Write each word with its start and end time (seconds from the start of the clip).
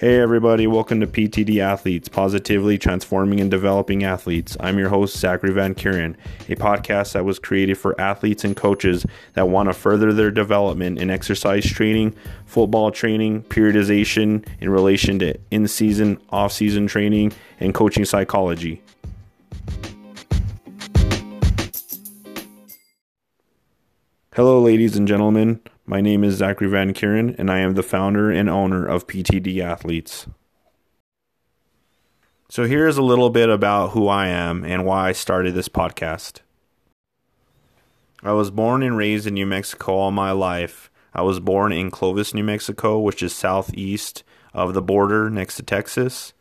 Hey, 0.00 0.18
everybody, 0.18 0.66
welcome 0.66 0.98
to 1.00 1.06
PTD 1.06 1.58
Athletes, 1.58 2.08
positively 2.08 2.78
transforming 2.78 3.38
and 3.38 3.50
developing 3.50 4.02
athletes. 4.02 4.56
I'm 4.58 4.78
your 4.78 4.88
host, 4.88 5.14
Zachary 5.18 5.52
Van 5.52 5.74
Kuren, 5.74 6.16
a 6.48 6.56
podcast 6.56 7.12
that 7.12 7.26
was 7.26 7.38
created 7.38 7.76
for 7.76 8.00
athletes 8.00 8.42
and 8.42 8.56
coaches 8.56 9.04
that 9.34 9.50
want 9.50 9.68
to 9.68 9.74
further 9.74 10.14
their 10.14 10.30
development 10.30 10.98
in 10.98 11.10
exercise 11.10 11.66
training, 11.66 12.16
football 12.46 12.90
training, 12.90 13.42
periodization 13.42 14.42
in 14.58 14.70
relation 14.70 15.18
to 15.18 15.38
in 15.50 15.68
season, 15.68 16.18
off 16.30 16.50
season 16.50 16.86
training, 16.86 17.34
and 17.58 17.74
coaching 17.74 18.06
psychology. 18.06 18.82
Hello, 24.34 24.62
ladies 24.62 24.96
and 24.96 25.06
gentlemen. 25.06 25.60
My 25.90 26.00
name 26.00 26.22
is 26.22 26.36
Zachary 26.36 26.68
Van 26.68 26.94
Kuren, 26.94 27.36
and 27.36 27.50
I 27.50 27.58
am 27.58 27.74
the 27.74 27.82
founder 27.82 28.30
and 28.30 28.48
owner 28.48 28.86
of 28.86 29.08
PTD 29.08 29.60
Athletes. 29.60 30.28
So, 32.48 32.62
here 32.62 32.86
is 32.86 32.96
a 32.96 33.02
little 33.02 33.28
bit 33.28 33.48
about 33.48 33.90
who 33.90 34.06
I 34.06 34.28
am 34.28 34.64
and 34.64 34.86
why 34.86 35.08
I 35.08 35.12
started 35.12 35.52
this 35.52 35.68
podcast. 35.68 36.42
I 38.22 38.30
was 38.30 38.52
born 38.52 38.84
and 38.84 38.96
raised 38.96 39.26
in 39.26 39.34
New 39.34 39.46
Mexico 39.46 39.94
all 39.94 40.12
my 40.12 40.30
life. 40.30 40.92
I 41.12 41.22
was 41.22 41.40
born 41.40 41.72
in 41.72 41.90
Clovis, 41.90 42.34
New 42.34 42.44
Mexico, 42.44 43.00
which 43.00 43.20
is 43.20 43.34
southeast 43.34 44.22
of 44.54 44.74
the 44.74 44.82
border 44.82 45.28
next 45.28 45.56
to 45.56 45.64
Texas. 45.64 46.34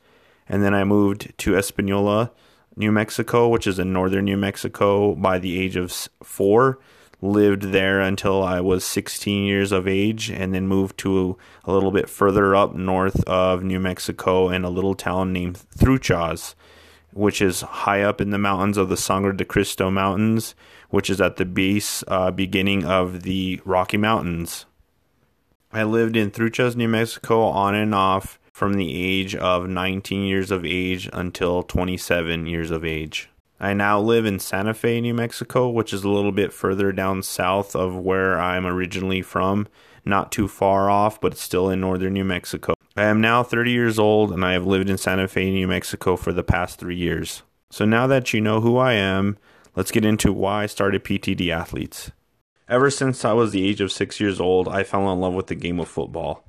And 0.48 0.64
then 0.64 0.76
I 0.76 0.84
moved 0.84 1.36
to 1.40 1.58
Espanola, 1.58 2.30
New 2.76 2.92
Mexico, 2.92 3.48
which 3.48 3.66
is 3.66 3.80
in 3.80 3.94
northern 3.94 4.26
New 4.26 4.38
Mexico, 4.38 5.16
by 5.16 5.40
the 5.40 5.60
age 5.60 5.76
of 5.76 5.92
four 6.22 6.78
lived 7.22 7.64
there 7.64 8.00
until 8.00 8.44
I 8.44 8.62
was 8.62 8.86
16 8.86 9.46
years 9.46 9.72
of 9.72 9.88
age 9.88 10.30
and 10.30 10.54
then 10.54 10.68
moved 10.68 10.98
to 11.00 11.38
a 11.66 11.72
little 11.72 11.92
bit 11.92 12.10
further 12.10 12.56
up 12.56 12.76
north 12.76 13.24
of 13.26 13.64
New 13.64 13.80
Mexico 13.80 14.50
in 14.50 14.64
a 14.64 14.70
little 14.70 14.96
town 14.96 15.34
named 15.34 15.62
Truchas, 15.78 16.56
which 17.14 17.42
is 17.42 17.62
high 17.62 18.02
up 18.02 18.22
in 18.22 18.30
the 18.30 18.38
mountains 18.38 18.78
of 18.78 18.90
the 18.90 18.98
Sangre 18.98 19.36
de 19.36 19.46
Cristo 19.46 19.92
Mountains, 19.92 20.56
which 20.90 21.10
is 21.10 21.20
at 21.20 21.36
the 21.36 21.46
base 21.46 22.04
uh, 22.08 22.32
beginning 22.32 22.86
of 22.86 23.24
the 23.24 23.60
Rocky 23.66 23.98
Mountains. 23.98 24.66
I 25.72 25.84
lived 25.84 26.16
in 26.16 26.32
Truchas, 26.32 26.76
New 26.76 26.88
Mexico 26.88 27.42
on 27.44 27.76
and 27.76 27.94
off 27.94 28.40
from 28.52 28.74
the 28.74 28.96
age 28.96 29.36
of 29.36 29.70
19 29.70 30.24
years 30.24 30.52
of 30.52 30.66
age 30.66 31.10
until 31.14 31.64
27 31.64 32.46
years 32.46 32.72
of 32.72 32.84
age. 32.84 33.30
I 33.60 33.74
now 33.74 34.00
live 34.00 34.26
in 34.26 34.40
Santa 34.40 34.74
Fe, 34.74 35.02
New 35.02 35.14
Mexico, 35.14 35.70
which 35.70 35.92
is 35.92 36.04
a 36.04 36.10
little 36.10 36.32
bit 36.32 36.54
further 36.54 36.94
down 36.94 37.22
south 37.24 37.76
of 37.76 37.96
where 37.96 38.40
I'm 38.40 38.66
originally 38.66 39.22
from. 39.22 39.68
Not 40.06 40.32
too 40.32 40.48
far 40.48 40.90
off, 40.90 41.20
but 41.20 41.38
still 41.38 41.70
in 41.70 41.82
northern 41.82 42.14
New 42.14 42.24
Mexico. 42.24 42.74
I 42.96 43.04
am 43.04 43.20
now 43.20 43.44
30 43.44 43.72
years 43.72 44.00
old 44.00 44.32
and 44.32 44.46
I 44.46 44.54
have 44.54 44.66
lived 44.66 44.90
in 44.90 44.98
Santa 44.98 45.28
Fe, 45.28 45.52
New 45.52 45.68
Mexico 45.68 46.16
for 46.16 46.32
the 46.32 46.44
past 46.44 46.80
three 46.80 46.96
years. 46.96 47.44
So 47.70 47.86
now 47.86 48.08
that 48.08 48.34
you 48.34 48.42
know 48.42 48.62
who 48.62 48.78
I 48.78 48.94
am, 48.94 49.38
let's 49.76 49.92
get 49.92 50.06
into 50.06 50.32
why 50.32 50.64
I 50.64 50.66
started 50.66 51.04
PTD 51.04 51.50
Athletes. 51.50 52.12
Ever 52.68 52.90
since 52.90 53.26
I 53.26 53.34
was 53.34 53.52
the 53.52 53.68
age 53.68 53.82
of 53.82 53.92
six 53.92 54.20
years 54.20 54.40
old, 54.40 54.68
I 54.68 54.84
fell 54.84 55.12
in 55.12 55.20
love 55.20 55.34
with 55.34 55.48
the 55.48 55.56
game 55.56 55.80
of 55.80 55.88
football. 55.88 56.46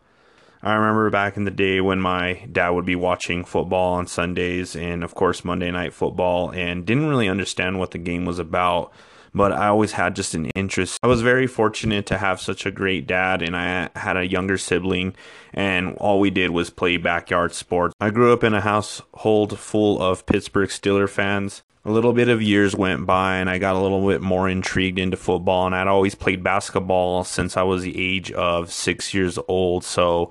I 0.63 0.75
remember 0.75 1.09
back 1.09 1.39
in 1.39 1.45
the 1.45 1.51
day 1.51 1.81
when 1.81 2.01
my 2.01 2.47
dad 2.53 2.71
would 2.71 2.85
be 2.85 2.97
watching 2.97 3.45
football 3.45 3.95
on 3.95 4.07
Sundays 4.07 4.77
and, 4.77 5.03
of 5.03 5.15
course, 5.15 5.43
Monday 5.43 5.71
night 5.71 5.95
football 5.95 6.51
and 6.51 6.85
didn't 6.85 7.09
really 7.09 7.29
understand 7.29 7.79
what 7.79 7.93
the 7.93 7.99
game 7.99 8.27
was 8.27 8.39
about. 8.39 8.93
But 9.33 9.53
I 9.53 9.69
always 9.69 9.93
had 9.93 10.17
just 10.17 10.35
an 10.35 10.47
interest. 10.51 10.99
I 11.03 11.07
was 11.07 11.23
very 11.23 11.47
fortunate 11.47 12.05
to 12.07 12.19
have 12.19 12.41
such 12.41 12.67
a 12.67 12.71
great 12.71 13.07
dad, 13.07 13.43
and 13.43 13.57
I 13.57 13.89
had 13.95 14.17
a 14.17 14.27
younger 14.27 14.59
sibling, 14.59 15.15
and 15.55 15.97
all 15.99 16.19
we 16.19 16.31
did 16.31 16.51
was 16.51 16.69
play 16.69 16.97
backyard 16.97 17.55
sports. 17.55 17.95
I 18.01 18.11
grew 18.11 18.33
up 18.33 18.43
in 18.43 18.55
a 18.55 18.61
household 18.61 19.59
full 19.59 20.03
of 20.03 20.27
Pittsburgh 20.27 20.69
Steeler 20.69 21.09
fans 21.09 21.63
a 21.85 21.91
little 21.91 22.13
bit 22.13 22.29
of 22.29 22.43
years 22.43 22.75
went 22.75 23.07
by 23.07 23.37
and 23.37 23.49
I 23.49 23.59
got 23.59 23.77
a 23.77 23.81
little 23.81 24.07
bit 24.07 24.21
more 24.21 24.49
intrigued 24.49 24.99
into 24.99 25.17
football 25.17 25.67
and 25.67 25.75
I'd 25.75 25.87
always 25.87 26.15
played 26.15 26.43
basketball 26.43 27.25
since 27.25 27.57
I 27.57 27.63
was 27.63 27.83
the 27.83 27.99
age 27.99 28.31
of 28.33 28.71
6 28.71 29.15
years 29.15 29.39
old 29.49 29.85
so 29.85 30.31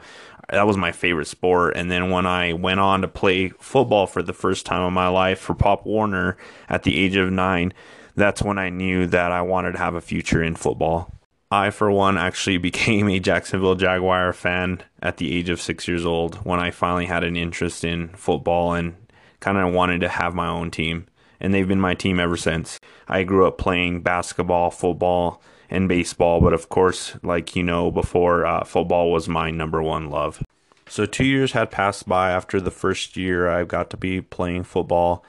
that 0.49 0.67
was 0.67 0.77
my 0.77 0.91
favorite 0.91 1.27
sport 1.27 1.75
and 1.75 1.89
then 1.89 2.11
when 2.11 2.25
I 2.25 2.53
went 2.53 2.79
on 2.79 3.01
to 3.01 3.07
play 3.07 3.49
football 3.49 4.05
for 4.05 4.21
the 4.21 4.33
first 4.33 4.65
time 4.65 4.87
in 4.87 4.93
my 4.93 5.07
life 5.07 5.39
for 5.39 5.55
Pop 5.55 5.85
Warner 5.85 6.37
at 6.67 6.83
the 6.83 6.97
age 6.97 7.15
of 7.15 7.31
9 7.31 7.73
that's 8.15 8.43
when 8.43 8.59
I 8.59 8.69
knew 8.69 9.07
that 9.07 9.31
I 9.31 9.41
wanted 9.41 9.71
to 9.71 9.77
have 9.79 9.95
a 9.95 10.01
future 10.01 10.43
in 10.43 10.55
football. 10.55 11.11
I, 11.51 11.71
for 11.71 11.89
one, 11.89 12.17
actually 12.17 12.57
became 12.69 13.09
a 13.09 13.19
Jacksonville 13.19 13.75
Jaguar 13.75 14.33
fan 14.33 14.83
at 15.01 15.17
the 15.17 15.33
age 15.33 15.49
of 15.49 15.61
six 15.61 15.87
years 15.87 16.05
old 16.05 16.35
when 16.45 16.59
I 16.59 16.69
finally 16.69 17.05
had 17.05 17.23
an 17.23 17.35
interest 17.35 17.83
in 17.83 18.09
football 18.09 18.73
and 18.73 18.95
kind 19.39 19.57
of 19.57 19.73
wanted 19.73 20.01
to 20.01 20.09
have 20.09 20.35
my 20.35 20.47
own 20.47 20.69
team 20.69 21.07
and 21.39 21.53
they've 21.53 21.67
been 21.67 21.79
my 21.79 21.93
team 21.93 22.19
ever 22.19 22.37
since. 22.37 22.79
I 23.07 23.23
grew 23.23 23.47
up 23.47 23.57
playing 23.57 24.01
basketball, 24.01 24.71
football, 24.71 25.41
and 25.69 25.87
baseball, 25.87 26.41
but 26.41 26.53
of 26.53 26.69
course, 26.69 27.15
like 27.21 27.55
you 27.55 27.63
know 27.63 27.91
before, 27.91 28.45
uh, 28.45 28.63
football 28.63 29.11
was 29.11 29.29
my 29.29 29.51
number 29.51 29.81
one 29.81 30.09
love. 30.09 30.43
So, 30.87 31.05
two 31.05 31.25
years 31.25 31.51
had 31.51 31.69
passed 31.69 32.07
by 32.09 32.31
after 32.31 32.59
the 32.59 32.71
first 32.71 33.15
year 33.15 33.47
I 33.47 33.63
got 33.63 33.91
to 33.91 33.97
be 33.97 34.21
playing 34.21 34.63
football, 34.63 35.23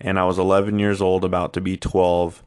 and 0.00 0.18
I 0.18 0.24
was 0.24 0.38
11 0.38 0.78
years 0.78 1.02
old, 1.02 1.24
about 1.24 1.52
to 1.54 1.60
be 1.60 1.76
12. 1.76 2.42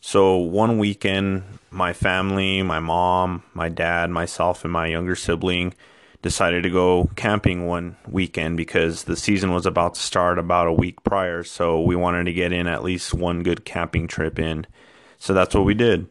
So, 0.00 0.36
one 0.36 0.78
weekend, 0.78 1.44
my 1.70 1.92
family, 1.92 2.62
my 2.62 2.80
mom, 2.80 3.44
my 3.54 3.68
dad, 3.68 4.10
myself, 4.10 4.64
and 4.64 4.72
my 4.72 4.86
younger 4.86 5.14
sibling 5.14 5.74
decided 6.24 6.62
to 6.62 6.70
go 6.70 7.10
camping 7.16 7.66
one 7.66 7.98
weekend 8.08 8.56
because 8.56 9.04
the 9.04 9.14
season 9.14 9.52
was 9.52 9.66
about 9.66 9.94
to 9.94 10.00
start 10.00 10.38
about 10.38 10.66
a 10.66 10.72
week 10.72 11.04
prior. 11.04 11.44
So 11.44 11.82
we 11.82 11.94
wanted 11.94 12.24
to 12.24 12.32
get 12.32 12.50
in 12.50 12.66
at 12.66 12.82
least 12.82 13.12
one 13.12 13.42
good 13.42 13.66
camping 13.66 14.08
trip 14.08 14.38
in. 14.38 14.66
So 15.18 15.34
that's 15.34 15.54
what 15.54 15.66
we 15.66 15.74
did. 15.74 16.08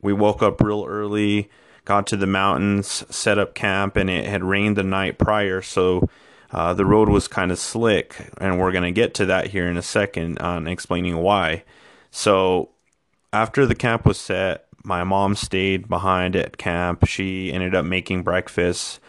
We 0.00 0.14
woke 0.14 0.42
up 0.42 0.62
real 0.62 0.86
early, 0.88 1.50
got 1.84 2.06
to 2.06 2.16
the 2.16 2.26
mountains, 2.26 3.04
set 3.14 3.38
up 3.38 3.54
camp, 3.54 3.94
and 3.94 4.08
it 4.08 4.24
had 4.24 4.42
rained 4.42 4.78
the 4.78 4.82
night 4.82 5.18
prior. 5.18 5.60
So 5.60 6.08
uh, 6.50 6.72
the 6.72 6.86
road 6.86 7.10
was 7.10 7.28
kind 7.28 7.52
of 7.52 7.58
slick. 7.58 8.16
And 8.38 8.58
we're 8.58 8.72
going 8.72 8.84
to 8.84 8.90
get 8.90 9.12
to 9.16 9.26
that 9.26 9.48
here 9.48 9.68
in 9.68 9.76
a 9.76 9.82
second 9.82 10.38
on 10.38 10.66
explaining 10.66 11.18
why. 11.18 11.62
So 12.10 12.70
after 13.34 13.66
the 13.66 13.74
camp 13.74 14.06
was 14.06 14.18
set, 14.18 14.65
my 14.86 15.02
mom 15.02 15.34
stayed 15.34 15.88
behind 15.88 16.36
at 16.36 16.56
camp. 16.56 17.06
She 17.06 17.52
ended 17.52 17.74
up 17.74 17.84
making 17.84 18.22
breakfast. 18.22 19.00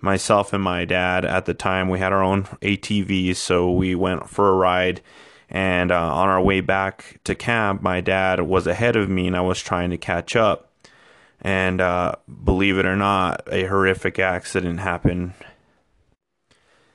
Myself 0.00 0.52
and 0.52 0.62
my 0.62 0.84
dad 0.84 1.24
at 1.24 1.46
the 1.46 1.54
time, 1.54 1.88
we 1.88 1.98
had 1.98 2.12
our 2.12 2.22
own 2.22 2.44
ATVs, 2.60 3.36
so 3.36 3.70
we 3.72 3.94
went 3.94 4.28
for 4.28 4.50
a 4.50 4.54
ride. 4.54 5.00
And 5.48 5.90
uh, 5.90 6.14
on 6.14 6.28
our 6.28 6.40
way 6.40 6.60
back 6.60 7.20
to 7.24 7.34
camp, 7.34 7.82
my 7.82 8.00
dad 8.00 8.42
was 8.42 8.66
ahead 8.66 8.94
of 8.94 9.08
me 9.08 9.26
and 9.26 9.36
I 9.36 9.40
was 9.40 9.60
trying 9.60 9.90
to 9.90 9.98
catch 9.98 10.36
up. 10.36 10.70
And 11.40 11.80
uh, 11.80 12.16
believe 12.44 12.78
it 12.78 12.86
or 12.86 12.96
not, 12.96 13.42
a 13.50 13.64
horrific 13.64 14.18
accident 14.18 14.80
happened. 14.80 15.32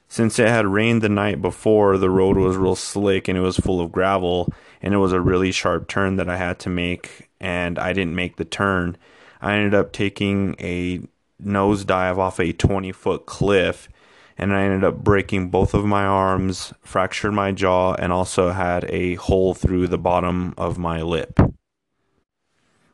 Since 0.08 0.40
it 0.40 0.48
had 0.48 0.66
rained 0.68 1.02
the 1.02 1.10
night 1.10 1.42
before, 1.42 1.98
the 1.98 2.10
road 2.10 2.38
was 2.38 2.56
real 2.56 2.76
slick 2.76 3.28
and 3.28 3.38
it 3.38 3.42
was 3.42 3.58
full 3.58 3.82
of 3.82 3.92
gravel, 3.92 4.54
and 4.82 4.94
it 4.94 4.98
was 4.98 5.12
a 5.12 5.20
really 5.20 5.52
sharp 5.52 5.88
turn 5.88 6.16
that 6.16 6.30
I 6.30 6.38
had 6.38 6.60
to 6.60 6.70
make 6.70 7.27
and 7.40 7.78
I 7.80 7.94
didn't 7.94 8.16
make 8.16 8.38
the 8.38 8.46
turn. 8.46 8.98
I 9.42 9.56
ended 9.56 9.74
up 9.74 9.92
taking 9.92 10.56
a 10.60 11.02
nosedive 11.44 12.18
off 12.18 12.40
a 12.40 12.54
20 12.54 12.92
foot 12.92 13.26
cliff 13.26 13.90
and 14.38 14.54
I 14.54 14.64
ended 14.64 14.84
up 14.84 15.04
breaking 15.04 15.50
both 15.50 15.74
of 15.74 15.86
my 15.86 16.06
arms, 16.06 16.72
fractured 16.82 17.34
my 17.34 17.52
jaw, 17.52 17.96
and 17.96 18.14
also 18.14 18.52
had 18.52 18.86
a 18.90 19.16
hole 19.16 19.56
through 19.56 19.88
the 19.88 19.98
bottom 19.98 20.54
of 20.58 20.78
my 20.78 21.02
lip. 21.02 21.40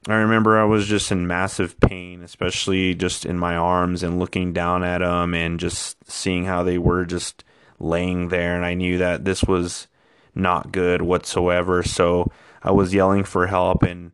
I 0.08 0.16
remember 0.16 0.60
I 0.60 0.66
was 0.66 0.88
just 0.88 1.12
in 1.12 1.28
massive 1.28 1.80
pain, 1.80 2.24
especially 2.24 2.94
just 2.94 3.26
in 3.26 3.38
my 3.38 3.56
arms 3.56 4.04
and 4.04 4.20
looking 4.20 4.54
down 4.54 4.84
at 4.84 5.00
them 5.00 5.34
and 5.34 5.60
just 5.60 5.98
seeing 6.10 6.46
how 6.46 6.64
they 6.64 6.78
were 6.78 7.06
just 7.06 7.44
laying 7.80 8.30
there. 8.30 8.56
And 8.56 8.66
I 8.66 8.74
knew 8.74 8.98
that 8.98 9.24
this 9.26 9.44
was 9.44 9.88
not 10.36 10.72
good 10.72 11.02
whatsoever. 11.02 11.84
So 11.84 12.32
I 12.62 12.72
was 12.72 12.94
yelling 12.94 13.24
for 13.24 13.48
help 13.48 13.84
and 13.84 14.12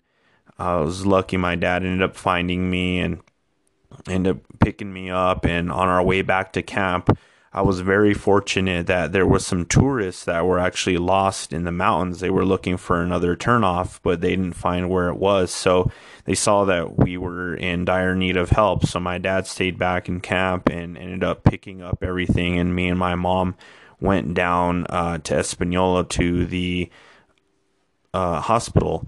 I 0.59 0.75
was 0.75 1.05
lucky 1.05 1.37
my 1.37 1.55
dad 1.55 1.83
ended 1.83 2.03
up 2.03 2.15
finding 2.15 2.69
me 2.69 2.99
and 2.99 3.21
ended 4.07 4.37
up 4.37 4.41
picking 4.59 4.91
me 4.91 5.09
up. 5.09 5.45
And 5.45 5.71
on 5.71 5.87
our 5.87 6.03
way 6.03 6.21
back 6.21 6.51
to 6.53 6.61
camp, 6.61 7.17
I 7.51 7.61
was 7.61 7.79
very 7.79 8.13
fortunate 8.13 8.85
that 8.87 9.11
there 9.11 9.25
was 9.25 9.45
some 9.45 9.65
tourists 9.65 10.25
that 10.25 10.45
were 10.45 10.59
actually 10.59 10.97
lost 10.97 11.51
in 11.51 11.63
the 11.63 11.71
mountains. 11.71 12.19
They 12.19 12.29
were 12.29 12.45
looking 12.45 12.77
for 12.77 13.01
another 13.01 13.35
turnoff, 13.35 13.99
but 14.03 14.21
they 14.21 14.31
didn't 14.31 14.53
find 14.53 14.89
where 14.89 15.09
it 15.09 15.15
was. 15.15 15.51
So 15.51 15.89
they 16.25 16.35
saw 16.35 16.65
that 16.65 16.97
we 16.97 17.17
were 17.17 17.55
in 17.55 17.85
dire 17.85 18.13
need 18.13 18.37
of 18.37 18.51
help. 18.51 18.85
So 18.85 18.99
my 18.99 19.17
dad 19.17 19.47
stayed 19.47 19.79
back 19.79 20.07
in 20.07 20.19
camp 20.19 20.69
and 20.69 20.97
ended 20.97 21.23
up 21.23 21.43
picking 21.43 21.81
up 21.81 22.03
everything. 22.03 22.59
And 22.59 22.75
me 22.75 22.89
and 22.89 22.99
my 22.99 23.15
mom 23.15 23.55
went 23.99 24.35
down 24.35 24.85
uh, 24.89 25.17
to 25.19 25.39
Espanola 25.39 26.03
to 26.09 26.45
the 26.45 26.91
uh, 28.13 28.41
hospital 28.41 29.07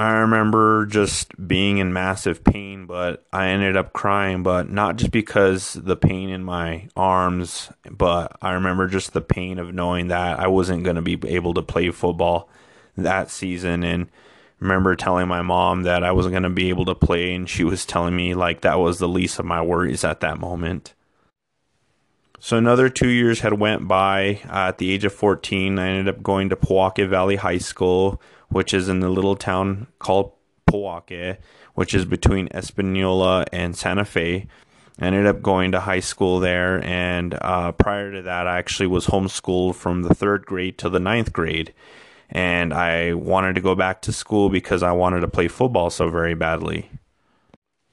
I 0.00 0.18
remember 0.18 0.86
just 0.86 1.48
being 1.48 1.78
in 1.78 1.92
massive 1.92 2.44
pain, 2.44 2.86
but 2.86 3.26
I 3.32 3.48
ended 3.48 3.76
up 3.76 3.92
crying, 3.92 4.44
but 4.44 4.70
not 4.70 4.94
just 4.94 5.10
because 5.10 5.72
the 5.72 5.96
pain 5.96 6.30
in 6.30 6.44
my 6.44 6.88
arms, 6.96 7.72
but 7.90 8.36
I 8.40 8.52
remember 8.52 8.86
just 8.86 9.12
the 9.12 9.20
pain 9.20 9.58
of 9.58 9.74
knowing 9.74 10.06
that 10.08 10.38
I 10.38 10.46
wasn't 10.46 10.84
going 10.84 10.96
to 10.96 11.02
be 11.02 11.18
able 11.26 11.52
to 11.54 11.62
play 11.62 11.90
football 11.90 12.48
that 12.96 13.28
season 13.28 13.82
and 13.82 14.08
remember 14.60 14.94
telling 14.94 15.26
my 15.26 15.42
mom 15.42 15.82
that 15.82 16.04
I 16.04 16.12
wasn't 16.12 16.32
going 16.32 16.42
to 16.44 16.50
be 16.50 16.68
able 16.68 16.84
to 16.84 16.94
play 16.94 17.34
and 17.34 17.48
she 17.48 17.64
was 17.64 17.84
telling 17.84 18.14
me 18.14 18.34
like 18.34 18.60
that 18.60 18.78
was 18.78 19.00
the 19.00 19.08
least 19.08 19.40
of 19.40 19.46
my 19.46 19.62
worries 19.62 20.04
at 20.04 20.20
that 20.20 20.38
moment. 20.38 20.94
So 22.38 22.56
another 22.56 22.88
2 22.88 23.08
years 23.08 23.40
had 23.40 23.54
went 23.54 23.88
by. 23.88 24.42
Uh, 24.48 24.68
at 24.68 24.78
the 24.78 24.92
age 24.92 25.04
of 25.04 25.12
14, 25.12 25.76
I 25.76 25.88
ended 25.88 26.14
up 26.14 26.22
going 26.22 26.50
to 26.50 26.56
Pojoaque 26.56 27.08
Valley 27.08 27.34
High 27.34 27.58
School 27.58 28.20
which 28.48 28.72
is 28.74 28.88
in 28.88 29.00
the 29.00 29.08
little 29.08 29.36
town 29.36 29.86
called 29.98 30.32
Pojoaque, 30.68 31.38
which 31.74 31.94
is 31.94 32.04
between 32.04 32.48
Espanola 32.54 33.44
and 33.52 33.76
Santa 33.76 34.04
Fe. 34.04 34.46
I 35.00 35.06
ended 35.06 35.26
up 35.26 35.42
going 35.42 35.72
to 35.72 35.80
high 35.80 36.00
school 36.00 36.40
there, 36.40 36.84
and 36.84 37.38
uh, 37.40 37.72
prior 37.72 38.12
to 38.12 38.22
that, 38.22 38.48
I 38.48 38.58
actually 38.58 38.88
was 38.88 39.06
homeschooled 39.06 39.76
from 39.76 40.02
the 40.02 40.14
third 40.14 40.44
grade 40.44 40.76
to 40.78 40.88
the 40.88 40.98
ninth 40.98 41.32
grade. 41.32 41.72
And 42.30 42.74
I 42.74 43.14
wanted 43.14 43.54
to 43.54 43.60
go 43.60 43.74
back 43.74 44.02
to 44.02 44.12
school 44.12 44.50
because 44.50 44.82
I 44.82 44.92
wanted 44.92 45.20
to 45.20 45.28
play 45.28 45.48
football 45.48 45.88
so 45.88 46.10
very 46.10 46.34
badly. 46.34 46.90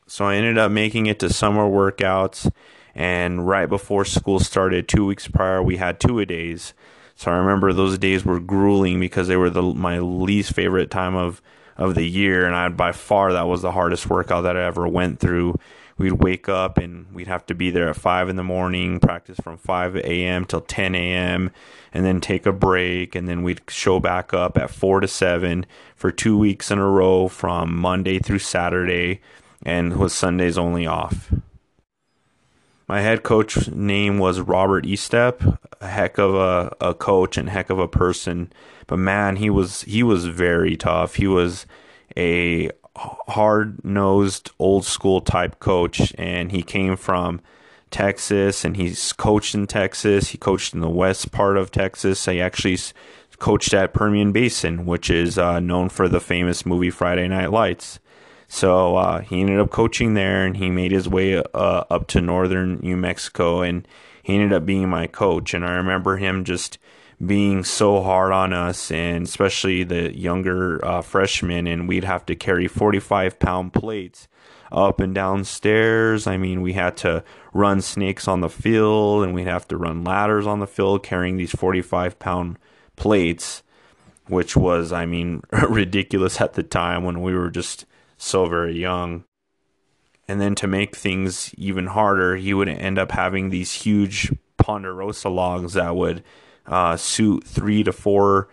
So 0.07 0.25
I 0.25 0.35
ended 0.35 0.57
up 0.57 0.71
making 0.71 1.05
it 1.05 1.19
to 1.19 1.31
summer 1.31 1.63
workouts, 1.63 2.51
and 2.93 3.47
right 3.47 3.67
before 3.67 4.03
school 4.03 4.39
started, 4.39 4.87
two 4.87 5.05
weeks 5.05 5.27
prior, 5.27 5.61
we 5.61 5.77
had 5.77 5.99
two 5.99 6.19
a 6.19 6.25
days. 6.25 6.73
So 7.15 7.31
I 7.31 7.35
remember 7.35 7.71
those 7.71 7.97
days 7.97 8.25
were 8.25 8.39
grueling 8.39 8.99
because 8.99 9.27
they 9.27 9.37
were 9.37 9.49
the 9.49 9.61
my 9.61 9.99
least 9.99 10.53
favorite 10.53 10.91
time 10.91 11.15
of 11.15 11.41
of 11.77 11.95
the 11.95 12.07
year, 12.07 12.45
and 12.45 12.55
I 12.55 12.69
by 12.69 12.91
far 12.91 13.33
that 13.33 13.47
was 13.47 13.61
the 13.61 13.71
hardest 13.71 14.09
workout 14.09 14.43
that 14.43 14.57
I 14.57 14.65
ever 14.65 14.87
went 14.87 15.19
through. 15.19 15.55
We'd 15.97 16.13
wake 16.13 16.49
up 16.49 16.77
and 16.77 17.05
we'd 17.13 17.27
have 17.27 17.45
to 17.45 17.55
be 17.55 17.71
there 17.71 17.87
at 17.89 17.95
five 17.95 18.27
in 18.27 18.35
the 18.35 18.43
morning, 18.43 18.99
practice 18.99 19.37
from 19.41 19.57
five 19.57 19.95
a.m. 19.95 20.43
till 20.43 20.61
ten 20.61 20.93
a.m., 20.93 21.51
and 21.93 22.05
then 22.05 22.19
take 22.19 22.45
a 22.45 22.51
break, 22.51 23.15
and 23.15 23.29
then 23.29 23.43
we'd 23.43 23.61
show 23.69 24.01
back 24.01 24.33
up 24.33 24.57
at 24.57 24.69
four 24.69 24.99
to 24.99 25.07
seven 25.07 25.65
for 25.95 26.11
two 26.11 26.37
weeks 26.37 26.69
in 26.69 26.79
a 26.79 26.89
row 26.89 27.29
from 27.29 27.77
Monday 27.77 28.19
through 28.19 28.39
Saturday, 28.39 29.21
and 29.63 29.95
with 29.95 30.11
Sundays 30.11 30.57
only 30.57 30.85
off. 30.85 31.31
My 32.87 33.01
head 33.01 33.23
coach 33.23 33.69
name 33.71 34.19
was 34.19 34.39
Robert 34.39 34.85
Estep, 34.85 35.57
a 35.81 35.87
heck 35.87 36.19
of 36.19 36.35
a, 36.35 36.75
a 36.79 36.93
coach 36.93 37.35
and 37.35 37.49
heck 37.49 37.71
of 37.71 37.79
a 37.79 37.87
person. 37.87 38.53
But 38.85 38.97
man, 38.97 39.37
he 39.37 39.49
was 39.49 39.81
he 39.83 40.03
was 40.03 40.27
very 40.27 40.77
tough. 40.77 41.15
He 41.15 41.25
was 41.25 41.65
a 42.15 42.69
hard 42.95 43.83
nosed 43.83 44.51
old 44.59 44.85
school 44.85 45.19
type 45.19 45.59
coach 45.59 46.13
and 46.17 46.51
he 46.51 46.61
came 46.61 46.95
from 46.95 47.41
Texas 47.89 48.63
and 48.63 48.77
he's 48.77 49.13
coached 49.13 49.55
in 49.55 49.65
Texas. 49.65 50.29
He 50.29 50.37
coached 50.37 50.75
in 50.75 50.81
the 50.81 50.89
west 50.89 51.31
part 51.31 51.57
of 51.57 51.71
Texas. 51.71 52.23
He 52.25 52.39
actually 52.39 52.77
coached 53.39 53.73
at 53.73 53.93
Permian 53.93 54.31
Basin, 54.31 54.85
which 54.85 55.09
is 55.09 55.39
uh, 55.39 55.59
known 55.59 55.89
for 55.89 56.07
the 56.07 56.21
famous 56.21 56.65
movie 56.65 56.91
Friday 56.91 57.27
Night 57.27 57.51
Lights. 57.51 57.99
So 58.47 58.95
uh, 58.95 59.21
he 59.21 59.41
ended 59.41 59.59
up 59.59 59.71
coaching 59.71 60.13
there, 60.13 60.45
and 60.45 60.57
he 60.57 60.69
made 60.69 60.91
his 60.91 61.09
way 61.09 61.37
uh, 61.37 61.83
up 61.89 62.07
to 62.07 62.21
northern 62.21 62.79
New 62.81 62.97
Mexico, 62.97 63.61
and 63.61 63.87
he 64.21 64.35
ended 64.35 64.53
up 64.53 64.65
being 64.65 64.89
my 64.89 65.07
coach. 65.07 65.53
And 65.53 65.65
I 65.65 65.73
remember 65.73 66.17
him 66.17 66.43
just 66.43 66.77
being 67.25 67.63
so 67.63 68.01
hard 68.01 68.31
on 68.31 68.53
us, 68.53 68.91
and 68.91 69.25
especially 69.25 69.83
the 69.83 70.15
younger 70.17 70.83
uh, 70.85 71.01
freshmen, 71.01 71.67
and 71.67 71.87
we'd 71.87 72.03
have 72.03 72.25
to 72.27 72.35
carry 72.35 72.67
45 72.67 73.39
pound 73.39 73.73
plates 73.73 74.27
up 74.71 74.99
and 74.99 75.15
down 75.15 75.43
stairs. 75.43 76.27
I 76.27 76.37
mean, 76.37 76.61
we 76.61 76.73
had 76.73 76.97
to 76.97 77.23
run 77.53 77.81
snakes 77.81 78.27
on 78.27 78.41
the 78.41 78.49
field, 78.49 79.23
and 79.23 79.33
we'd 79.33 79.47
have 79.47 79.67
to 79.69 79.77
run 79.77 80.03
ladders 80.03 80.45
on 80.45 80.59
the 80.59 80.67
field 80.67 81.03
carrying 81.03 81.37
these 81.37 81.51
45 81.51 82.19
pound 82.19 82.57
plates, 82.95 83.63
which 84.27 84.55
was, 84.55 84.91
I 84.91 85.05
mean, 85.05 85.41
ridiculous 85.69 86.41
at 86.41 86.53
the 86.53 86.63
time 86.63 87.03
when 87.03 87.21
we 87.21 87.33
were 87.33 87.49
just 87.49 87.85
so 88.17 88.45
very 88.45 88.79
young. 88.79 89.25
And 90.27 90.41
then 90.41 90.55
to 90.55 90.67
make 90.67 90.95
things 90.95 91.53
even 91.55 91.87
harder, 91.87 92.35
he 92.35 92.53
would 92.53 92.69
end 92.69 92.97
up 92.97 93.11
having 93.11 93.49
these 93.49 93.73
huge 93.73 94.33
ponderosa 94.57 95.29
logs 95.29 95.73
that 95.73 95.95
would 95.95 96.23
uh, 96.65 96.97
suit 96.97 97.43
three 97.43 97.83
to 97.83 97.91
four 97.91 98.49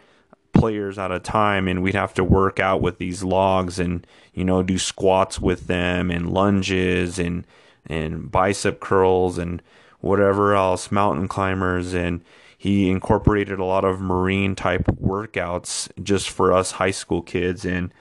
players 0.53 0.99
at 0.99 1.11
a 1.11 1.19
time. 1.19 1.69
And 1.69 1.83
we'd 1.83 1.95
have 1.95 2.13
to 2.15 2.25
work 2.25 2.61
out 2.61 2.83
with 2.83 2.99
these 2.99 3.23
logs 3.23 3.79
and 3.79 4.07
you 4.35 4.45
know 4.45 4.63
do 4.63 4.79
squats 4.79 5.41
with 5.41 5.67
them 5.67 6.11
and 6.11 6.33
lunges 6.33 7.19
and 7.19 7.47
and 7.87 8.31
bicep 8.31 8.81
curls 8.81 9.39
and 9.39 9.63
whatever 10.01 10.55
else 10.55 10.93
mountain 10.93 11.27
climbers. 11.27 11.95
And 11.95 12.23
he 12.59 12.91
incorporated 12.91 13.59
a 13.59 13.65
lot 13.65 13.85
of 13.85 14.01
marine 14.01 14.55
type 14.55 14.85
workouts 14.85 15.91
just 16.03 16.29
for 16.29 16.53
us 16.53 16.73
high 16.73 16.91
school 16.91 17.23
kids. 17.23 17.65
And 17.65 17.93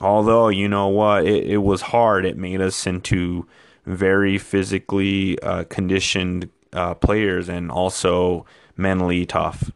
although 0.00 0.48
you 0.48 0.68
know 0.68 0.88
what 0.88 1.26
it, 1.26 1.44
it 1.44 1.58
was 1.58 1.82
hard. 1.82 2.24
It 2.24 2.36
made 2.36 2.60
us 2.60 2.86
into 2.86 3.46
very 3.84 4.38
physically 4.38 5.38
uh, 5.40 5.64
conditioned 5.64 6.50
uh, 6.72 6.94
players 6.94 7.48
and 7.48 7.70
also 7.70 8.44
mentally 8.76 9.24
tough. 9.24 9.70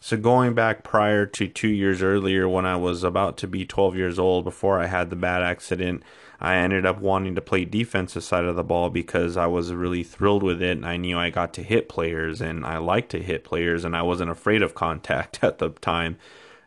So 0.00 0.16
going 0.16 0.54
back 0.54 0.84
prior 0.84 1.26
to 1.26 1.48
two 1.48 1.68
years 1.68 2.00
earlier 2.00 2.48
when 2.48 2.64
i 2.64 2.76
was 2.76 3.02
about 3.02 3.36
to 3.38 3.48
be 3.48 3.66
12 3.66 3.96
years 3.96 4.20
old 4.20 4.44
before 4.44 4.78
i 4.78 4.86
had 4.86 5.10
the 5.10 5.16
bad 5.16 5.42
accident 5.42 6.00
i 6.40 6.54
ended 6.54 6.86
up 6.86 7.00
wanting 7.00 7.34
to 7.34 7.40
play 7.40 7.64
defensive 7.64 8.22
side 8.22 8.44
of 8.44 8.54
the 8.54 8.62
ball 8.62 8.88
because 8.88 9.36
i 9.36 9.46
was 9.46 9.72
really 9.72 10.04
thrilled 10.04 10.44
with 10.44 10.62
it 10.62 10.76
and 10.76 10.86
i 10.86 10.96
knew 10.96 11.18
i 11.18 11.28
got 11.28 11.52
to 11.54 11.62
hit 11.62 11.88
players 11.88 12.40
and 12.40 12.64
i 12.64 12.78
liked 12.78 13.10
to 13.10 13.20
hit 13.20 13.42
players 13.42 13.84
and 13.84 13.96
i 13.96 14.02
wasn't 14.02 14.30
afraid 14.30 14.62
of 14.62 14.76
contact 14.76 15.40
at 15.42 15.58
the 15.58 15.70
time. 15.70 16.16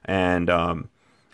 And 0.05 0.49
um, 0.49 0.89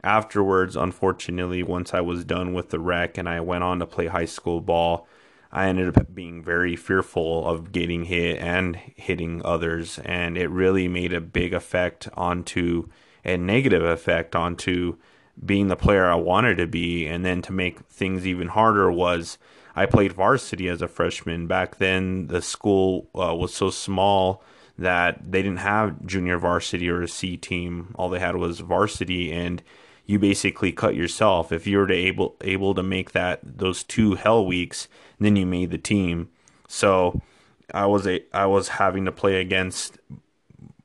afterwards, 0.06 0.76
unfortunately, 0.76 1.64
once 1.64 1.94
I 1.94 2.02
was 2.02 2.24
done 2.24 2.54
with 2.54 2.70
the 2.70 2.80
rec 2.80 3.18
and 3.18 3.28
I 3.28 3.42
went 3.42 3.64
on 3.64 3.80
to 3.80 3.86
play 3.86 4.08
high 4.08 4.26
school 4.26 4.62
ball, 4.62 5.08
I 5.52 5.68
ended 5.68 5.98
up 5.98 6.14
being 6.14 6.44
very 6.44 6.76
fearful 6.76 7.48
of 7.48 7.72
getting 7.72 8.06
hit 8.06 8.40
and 8.40 8.76
hitting 8.76 9.42
others. 9.44 10.00
And 10.06 10.38
it 10.38 10.50
really 10.50 10.88
made 10.88 11.14
a 11.14 11.22
big 11.22 11.54
effect 11.54 12.08
onto 12.14 12.90
a 13.24 13.38
negative 13.38 13.84
effect 13.84 14.36
onto 14.36 14.98
being 15.44 15.68
the 15.68 15.76
player 15.76 16.06
I 16.06 16.16
wanted 16.16 16.58
to 16.58 16.68
be. 16.68 17.08
And 17.08 17.26
then 17.26 17.42
to 17.44 17.52
make 17.52 17.80
things 17.88 18.28
even 18.28 18.50
harder 18.50 18.92
was 18.92 19.38
I 19.76 19.86
played 19.86 20.14
varsity 20.14 20.70
as 20.70 20.82
a 20.82 20.88
freshman. 20.88 21.48
Back 21.48 21.78
then, 21.78 22.28
the 22.28 22.42
school 22.42 23.10
uh, 23.16 23.34
was 23.34 23.54
so 23.54 23.70
small 23.70 24.44
that 24.78 25.32
they 25.32 25.42
didn't 25.42 25.60
have 25.60 26.06
junior 26.06 26.38
varsity 26.38 26.90
or 26.90 27.02
a 27.02 27.08
C 27.08 27.38
team. 27.38 27.94
All 27.96 28.10
they 28.10 28.20
had 28.20 28.36
was 28.36 28.60
varsity. 28.60 29.32
And 29.32 29.64
you 30.06 30.20
basically 30.20 30.72
cut 30.72 30.96
yourself. 30.96 31.52
If 31.52 31.66
you 31.66 31.78
were 31.78 31.88
to 31.88 31.94
able 31.94 32.36
able 32.42 32.76
to 32.76 32.84
make 32.84 33.12
that 33.12 33.40
those 33.44 33.84
two 33.84 34.16
hell 34.16 34.46
weeks, 34.46 34.88
then 35.20 35.36
you 35.36 35.46
made 35.46 35.72
the 35.72 35.78
team. 35.78 36.30
So 36.68 37.22
I 37.74 37.86
was 37.86 38.08
a 38.08 38.24
I 38.34 38.46
was 38.46 38.70
having 38.70 39.06
to 39.06 39.12
play 39.12 39.40
against 39.42 39.98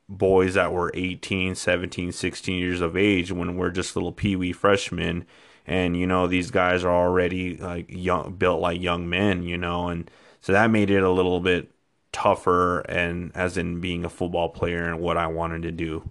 boys 0.08 0.54
that 0.54 0.72
were 0.72 0.90
18, 0.94 1.54
17, 1.54 2.10
16 2.10 2.58
years 2.58 2.80
of 2.80 2.96
age 2.96 3.30
when 3.30 3.56
we're 3.56 3.70
just 3.70 3.94
little 3.94 4.10
pee-wee 4.10 4.52
freshmen 4.52 5.24
and 5.66 5.96
you 5.96 6.04
know 6.04 6.26
these 6.26 6.50
guys 6.50 6.82
are 6.84 6.92
already 6.92 7.56
like 7.56 7.86
young 7.88 8.34
built 8.34 8.60
like 8.60 8.80
young 8.80 9.08
men, 9.08 9.42
you 9.44 9.56
know, 9.56 9.88
and 9.88 10.10
so 10.40 10.52
that 10.52 10.70
made 10.70 10.90
it 10.90 11.02
a 11.02 11.10
little 11.10 11.40
bit 11.40 11.70
tougher 12.12 12.80
and 12.80 13.30
as 13.34 13.56
in 13.56 13.80
being 13.80 14.04
a 14.04 14.08
football 14.08 14.48
player 14.48 14.84
and 14.84 15.00
what 15.00 15.16
I 15.16 15.28
wanted 15.28 15.62
to 15.62 15.72
do. 15.72 16.10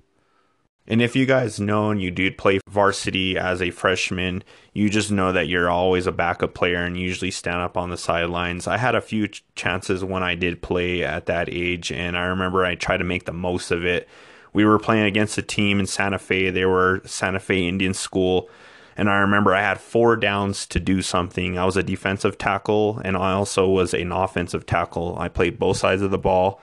And 0.89 1.03
if 1.03 1.15
you 1.15 1.27
guys 1.27 1.59
know 1.59 1.91
and 1.91 2.01
you 2.01 2.09
did 2.09 2.35
play 2.35 2.59
varsity 2.67 3.37
as 3.37 3.61
a 3.61 3.69
freshman, 3.69 4.43
you 4.73 4.89
just 4.89 5.11
know 5.11 5.31
that 5.31 5.47
you're 5.47 5.69
always 5.69 6.07
a 6.07 6.11
backup 6.11 6.55
player 6.55 6.83
and 6.83 6.99
usually 6.99 7.29
stand 7.29 7.61
up 7.61 7.77
on 7.77 7.91
the 7.91 7.97
sidelines. 7.97 8.67
I 8.67 8.77
had 8.77 8.95
a 8.95 9.01
few 9.01 9.27
ch- 9.27 9.43
chances 9.53 10.03
when 10.03 10.23
I 10.23 10.33
did 10.33 10.63
play 10.63 11.03
at 11.03 11.27
that 11.27 11.47
age, 11.47 11.91
and 11.91 12.17
I 12.17 12.23
remember 12.23 12.65
I 12.65 12.73
tried 12.73 12.97
to 12.97 13.03
make 13.03 13.25
the 13.25 13.33
most 13.33 13.69
of 13.69 13.85
it. 13.85 14.09
We 14.51 14.65
were 14.65 14.79
playing 14.79 15.05
against 15.05 15.37
a 15.37 15.43
team 15.43 15.79
in 15.79 15.85
Santa 15.85 16.17
Fe. 16.17 16.49
They 16.49 16.65
were 16.65 17.03
Santa 17.05 17.39
Fe 17.39 17.67
Indian 17.67 17.93
School. 17.93 18.49
And 18.97 19.11
I 19.11 19.19
remember 19.19 19.53
I 19.53 19.61
had 19.61 19.79
four 19.79 20.15
downs 20.17 20.65
to 20.67 20.79
do 20.79 21.03
something. 21.03 21.55
I 21.55 21.65
was 21.65 21.77
a 21.77 21.83
defensive 21.83 22.39
tackle, 22.39 22.99
and 23.05 23.15
I 23.15 23.33
also 23.33 23.69
was 23.69 23.93
an 23.93 24.11
offensive 24.11 24.65
tackle. 24.65 25.15
I 25.19 25.29
played 25.29 25.59
both 25.59 25.77
sides 25.77 26.01
of 26.01 26.09
the 26.09 26.17
ball 26.17 26.59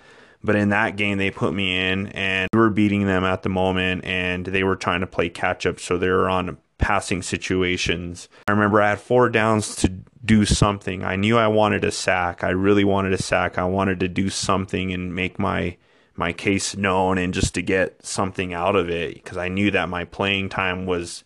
but 0.47 0.57
in 0.57 0.69
that 0.69 0.97
game, 0.97 1.19
they 1.19 1.31
put 1.31 1.53
me 1.53 1.77
in 1.91 2.07
and 2.09 2.49
we 2.53 2.59
were 2.61 2.71
beating 2.71 3.05
them 3.05 3.25
at 3.25 3.43
the 3.43 3.49
moment 3.49 4.05
and 4.05 4.47
they 4.47 4.63
were 4.63 4.77
trying 4.77 5.01
to 5.01 5.07
play 5.07 5.29
catch 5.29 5.67
up. 5.67 5.81
So 5.81 5.99
they 5.99 6.09
were 6.09 6.31
on 6.31 6.57
passing 6.79 7.21
situations. 7.21 8.29
I 8.47 8.53
remember 8.53 8.81
I 8.81 8.91
had 8.91 9.01
four 9.01 9.29
downs 9.29 9.75
to 9.77 9.89
do 10.25 10.45
something. 10.45 11.03
I 11.03 11.17
knew 11.17 11.37
I 11.37 11.49
wanted 11.49 11.85
a 11.85 11.91
sack. 11.91 12.45
I 12.45 12.51
really 12.51 12.85
wanted 12.85 13.13
a 13.13 13.21
sack. 13.21 13.59
I 13.59 13.65
wanted 13.65 13.99
to 14.01 14.09
do 14.09 14.31
something 14.31 14.93
and 14.93 15.15
make 15.15 15.39
my 15.39 15.77
my 16.19 16.33
case 16.33 16.75
known 16.75 17.19
and 17.19 17.35
just 17.35 17.53
to 17.55 17.61
get 17.61 18.07
something 18.07 18.55
out 18.55 18.75
of 18.75 18.89
it 18.89 19.15
because 19.15 19.37
I 19.37 19.49
knew 19.49 19.71
that 19.73 19.91
my 19.91 20.05
playing 20.05 20.49
time 20.49 20.87
was 20.87 21.25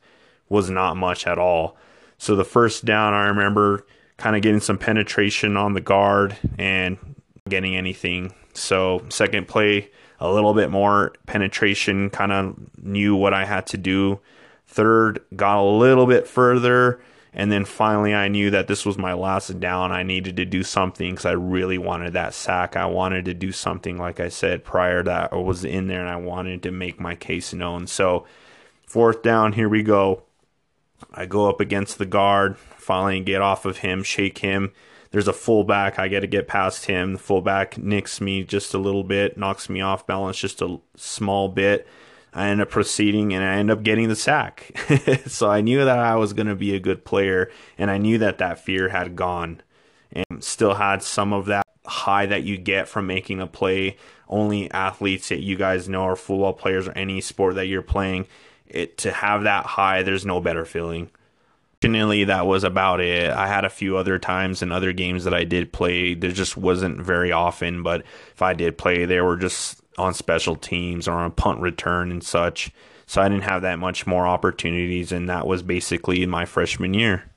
was 0.49 0.71
not 0.71 0.97
much 0.97 1.27
at 1.27 1.39
all. 1.39 1.77
So 2.19 2.35
the 2.35 2.45
first 2.45 2.87
down, 2.87 3.13
I 3.15 3.27
remember 3.29 3.87
kind 4.17 4.35
of 4.35 4.43
getting 4.43 4.61
some 4.61 4.79
penetration 4.79 5.57
on 5.57 5.75
the 5.75 5.81
guard 5.81 6.37
and 6.59 6.99
getting 7.49 7.77
anything. 7.77 8.35
So 8.55 9.03
second 9.09 9.49
play, 9.49 9.91
a 10.19 10.31
little 10.31 10.55
bit 10.55 10.71
more 10.71 11.13
penetration, 11.27 12.11
kind 12.11 12.33
of 12.33 12.57
knew 12.83 13.17
what 13.17 13.35
I 13.35 13.45
had 13.45 13.67
to 13.69 13.79
do. 13.79 14.21
Third, 14.67 15.21
got 15.35 15.61
a 15.61 15.65
little 15.65 16.07
bit 16.07 16.27
further. 16.27 17.01
And 17.33 17.53
then 17.53 17.65
finally, 17.65 18.13
I 18.13 18.29
knew 18.29 18.51
that 18.51 18.67
this 18.67 18.85
was 18.85 18.99
my 18.99 19.13
last 19.13 19.61
down. 19.61 19.93
I 19.93 20.03
needed 20.03 20.37
to 20.37 20.45
do 20.45 20.65
something 20.65 21.13
because 21.13 21.27
I 21.27 21.33
really 21.33 21.79
wanted 21.79 22.13
that 22.15 22.35
sack. 22.35 22.77
I 22.77 22.87
wanted 22.87 23.25
to 23.27 23.35
do 23.35 23.53
something, 23.53 23.99
like 23.99 24.19
I 24.19 24.29
said 24.29 24.65
prior, 24.65 25.03
that 25.05 25.33
I 25.33 25.37
was 25.37 25.65
in 25.65 25.87
there 25.87 26.01
and 26.01 26.11
I 26.11 26.17
wanted 26.17 26.63
to 26.65 26.73
make 26.73 26.99
my 26.99 27.15
case 27.15 27.55
known. 27.55 27.87
So, 27.87 28.27
fourth 28.85 29.23
down, 29.23 29.53
here 29.53 29.69
we 29.69 29.85
go. 29.85 30.25
I 31.15 31.27
go 31.27 31.49
up 31.49 31.61
against 31.61 31.99
the 31.99 32.07
guard, 32.07 32.59
finally 32.59 33.21
get 33.21 33.41
off 33.41 33.65
of 33.65 33.79
him, 33.79 34.03
shake 34.03 34.39
him. 34.39 34.73
There's 35.11 35.29
a 35.29 35.33
fullback. 35.33 35.99
I 35.99 36.09
got 36.09 36.21
to 36.21 36.27
get 36.27 36.47
past 36.47 36.87
him. 36.87 37.15
The 37.15 37.19
fullback 37.19 37.79
nicks 37.79 38.21
me 38.21 38.45
just 38.45 38.75
a 38.75 38.79
little 38.79 39.03
bit, 39.03 39.37
knocks 39.37 39.69
me 39.69 39.81
off 39.81 40.07
balance 40.07 40.39
just 40.39 40.63
a 40.63 40.81
small 40.97 41.49
bit. 41.49 41.87
I 42.33 42.49
end 42.49 42.61
up 42.61 42.71
proceeding 42.71 43.35
and 43.35 43.43
I 43.43 43.57
end 43.57 43.71
up 43.71 43.83
getting 43.83 44.09
the 44.09 44.15
sack. 44.15 44.73
so 45.27 45.51
I 45.51 45.63
knew 45.63 45.85
that 45.85 45.99
I 45.99 46.15
was 46.15 46.33
going 46.33 46.47
to 46.47 46.55
be 46.55 46.75
a 46.75 46.81
good 46.81 47.05
player 47.05 47.51
and 47.77 47.91
I 47.91 47.99
knew 47.99 48.19
that 48.19 48.39
that 48.39 48.65
fear 48.65 48.91
had 48.91 49.17
gone 49.17 49.63
and 50.13 50.45
still 50.45 50.75
had 50.75 51.03
some 51.03 51.33
of 51.33 51.47
that 51.47 51.67
high 51.87 52.27
that 52.27 52.45
you 52.45 52.57
get 52.57 52.89
from 52.89 53.09
making 53.09 53.41
a 53.41 53.49
play. 53.49 53.97
Only 54.29 54.71
athletes 54.71 55.31
that 55.31 55.41
you 55.41 55.57
guys 55.57 55.89
know 55.89 56.03
are 56.03 56.15
football 56.15 56.53
players 56.53 56.87
or 56.87 56.93
any 56.93 57.21
sport 57.21 57.57
that 57.57 57.67
you're 57.67 57.83
playing, 57.83 58.27
it 58.69 58.97
to 58.99 59.11
have 59.11 59.43
that 59.43 59.67
high, 59.67 60.05
there's 60.05 60.25
no 60.25 60.41
better 60.41 60.65
feeling. 60.65 61.11
Fortunately, 61.81 62.25
that 62.25 62.47
was 62.47 62.63
about 62.63 63.01
it. 63.01 63.31
I 63.31 63.47
had 63.47 63.65
a 63.65 63.71
few 63.71 63.97
other 63.97 64.19
times 64.19 64.61
in 64.61 64.71
other 64.71 64.93
games 64.93 65.25
that 65.25 65.33
I 65.33 65.45
did 65.45 65.73
play. 65.73 66.13
There 66.13 66.31
just 66.31 66.55
wasn't 66.55 67.01
very 67.01 67.33
often, 67.33 67.83
but 67.83 68.03
if 68.33 68.43
I 68.43 68.53
did 68.53 68.77
play, 68.77 69.07
they 69.07 69.23
were 69.23 69.39
just 69.39 69.81
on 69.97 70.13
special 70.13 70.57
teams 70.57 71.09
or 71.09 71.15
on 71.15 71.33
punt 71.33 71.61
return 71.61 72.11
and 72.11 72.23
such. 72.23 72.71
So 73.07 73.23
I 73.23 73.31
didn't 73.31 73.45
have 73.45 73.63
that 73.63 73.79
much 73.79 74.07
more 74.07 74.27
opportunities, 74.27 75.11
and 75.11 75.27
that 75.31 75.47
was 75.47 75.63
basically 75.63 76.27
my 76.27 76.45
freshman 76.45 76.93
year. 76.93 77.31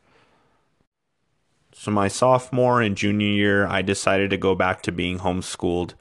So 1.73 1.91
my 1.91 2.09
sophomore 2.09 2.81
and 2.81 2.97
junior 2.97 3.27
year, 3.27 3.65
I 3.65 3.81
decided 3.81 4.29
to 4.31 4.37
go 4.37 4.55
back 4.55 4.81
to 4.83 4.91
being 4.91 5.19
homeschooled. 5.19 5.93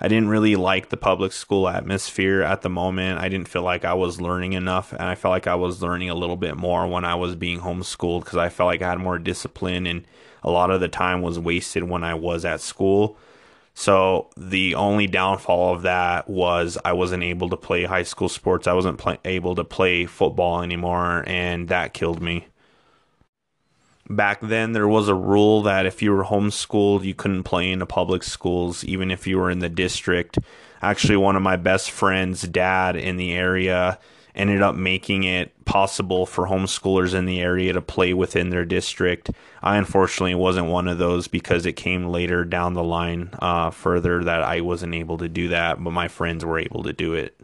I 0.00 0.08
didn't 0.08 0.28
really 0.28 0.56
like 0.56 0.88
the 0.90 0.96
public 0.96 1.32
school 1.32 1.68
atmosphere 1.68 2.42
at 2.42 2.62
the 2.62 2.68
moment. 2.68 3.20
I 3.20 3.28
didn't 3.28 3.48
feel 3.48 3.62
like 3.62 3.84
I 3.84 3.94
was 3.94 4.20
learning 4.20 4.52
enough, 4.52 4.92
and 4.92 5.02
I 5.02 5.14
felt 5.14 5.32
like 5.32 5.46
I 5.46 5.54
was 5.54 5.82
learning 5.82 6.10
a 6.10 6.14
little 6.14 6.36
bit 6.36 6.56
more 6.56 6.86
when 6.86 7.04
I 7.04 7.14
was 7.14 7.34
being 7.34 7.60
homeschooled 7.60 8.24
because 8.24 8.38
I 8.38 8.48
felt 8.48 8.68
like 8.68 8.82
I 8.82 8.90
had 8.90 8.98
more 8.98 9.18
discipline, 9.18 9.86
and 9.86 10.06
a 10.42 10.50
lot 10.50 10.70
of 10.70 10.80
the 10.80 10.88
time 10.88 11.22
was 11.22 11.38
wasted 11.38 11.84
when 11.84 12.04
I 12.04 12.14
was 12.14 12.44
at 12.44 12.60
school. 12.60 13.16
So 13.74 14.30
the 14.38 14.74
only 14.74 15.06
downfall 15.06 15.74
of 15.74 15.82
that 15.82 16.30
was 16.30 16.78
I 16.84 16.94
wasn't 16.94 17.22
able 17.22 17.50
to 17.50 17.58
play 17.58 17.84
high 17.84 18.04
school 18.04 18.30
sports. 18.30 18.66
I 18.66 18.72
wasn't 18.72 18.98
play- 18.98 19.18
able 19.24 19.54
to 19.54 19.64
play 19.64 20.06
football 20.06 20.62
anymore, 20.62 21.24
and 21.26 21.68
that 21.68 21.92
killed 21.92 22.22
me. 22.22 22.46
Back 24.08 24.40
then, 24.40 24.72
there 24.72 24.86
was 24.86 25.08
a 25.08 25.14
rule 25.14 25.62
that 25.62 25.84
if 25.84 26.00
you 26.00 26.12
were 26.12 26.24
homeschooled, 26.24 27.04
you 27.04 27.14
couldn't 27.14 27.42
play 27.42 27.70
in 27.70 27.80
the 27.80 27.86
public 27.86 28.22
schools, 28.22 28.84
even 28.84 29.10
if 29.10 29.26
you 29.26 29.38
were 29.38 29.50
in 29.50 29.58
the 29.58 29.68
district. 29.68 30.38
Actually, 30.80 31.16
one 31.16 31.34
of 31.34 31.42
my 31.42 31.56
best 31.56 31.90
friends' 31.90 32.42
dad 32.42 32.94
in 32.94 33.16
the 33.16 33.32
area 33.32 33.98
ended 34.36 34.62
up 34.62 34.76
making 34.76 35.24
it 35.24 35.64
possible 35.64 36.26
for 36.26 36.46
homeschoolers 36.46 37.14
in 37.14 37.24
the 37.24 37.40
area 37.40 37.72
to 37.72 37.80
play 37.80 38.12
within 38.12 38.50
their 38.50 38.66
district. 38.66 39.30
I 39.62 39.76
unfortunately 39.78 40.34
wasn't 40.34 40.66
one 40.68 40.86
of 40.86 40.98
those 40.98 41.26
because 41.26 41.66
it 41.66 41.72
came 41.72 42.06
later 42.06 42.44
down 42.44 42.74
the 42.74 42.84
line 42.84 43.30
uh, 43.40 43.70
further 43.70 44.22
that 44.22 44.42
I 44.42 44.60
wasn't 44.60 44.94
able 44.94 45.18
to 45.18 45.28
do 45.28 45.48
that, 45.48 45.82
but 45.82 45.90
my 45.90 46.06
friends 46.06 46.44
were 46.44 46.58
able 46.58 46.82
to 46.84 46.92
do 46.92 47.14
it. 47.14 47.35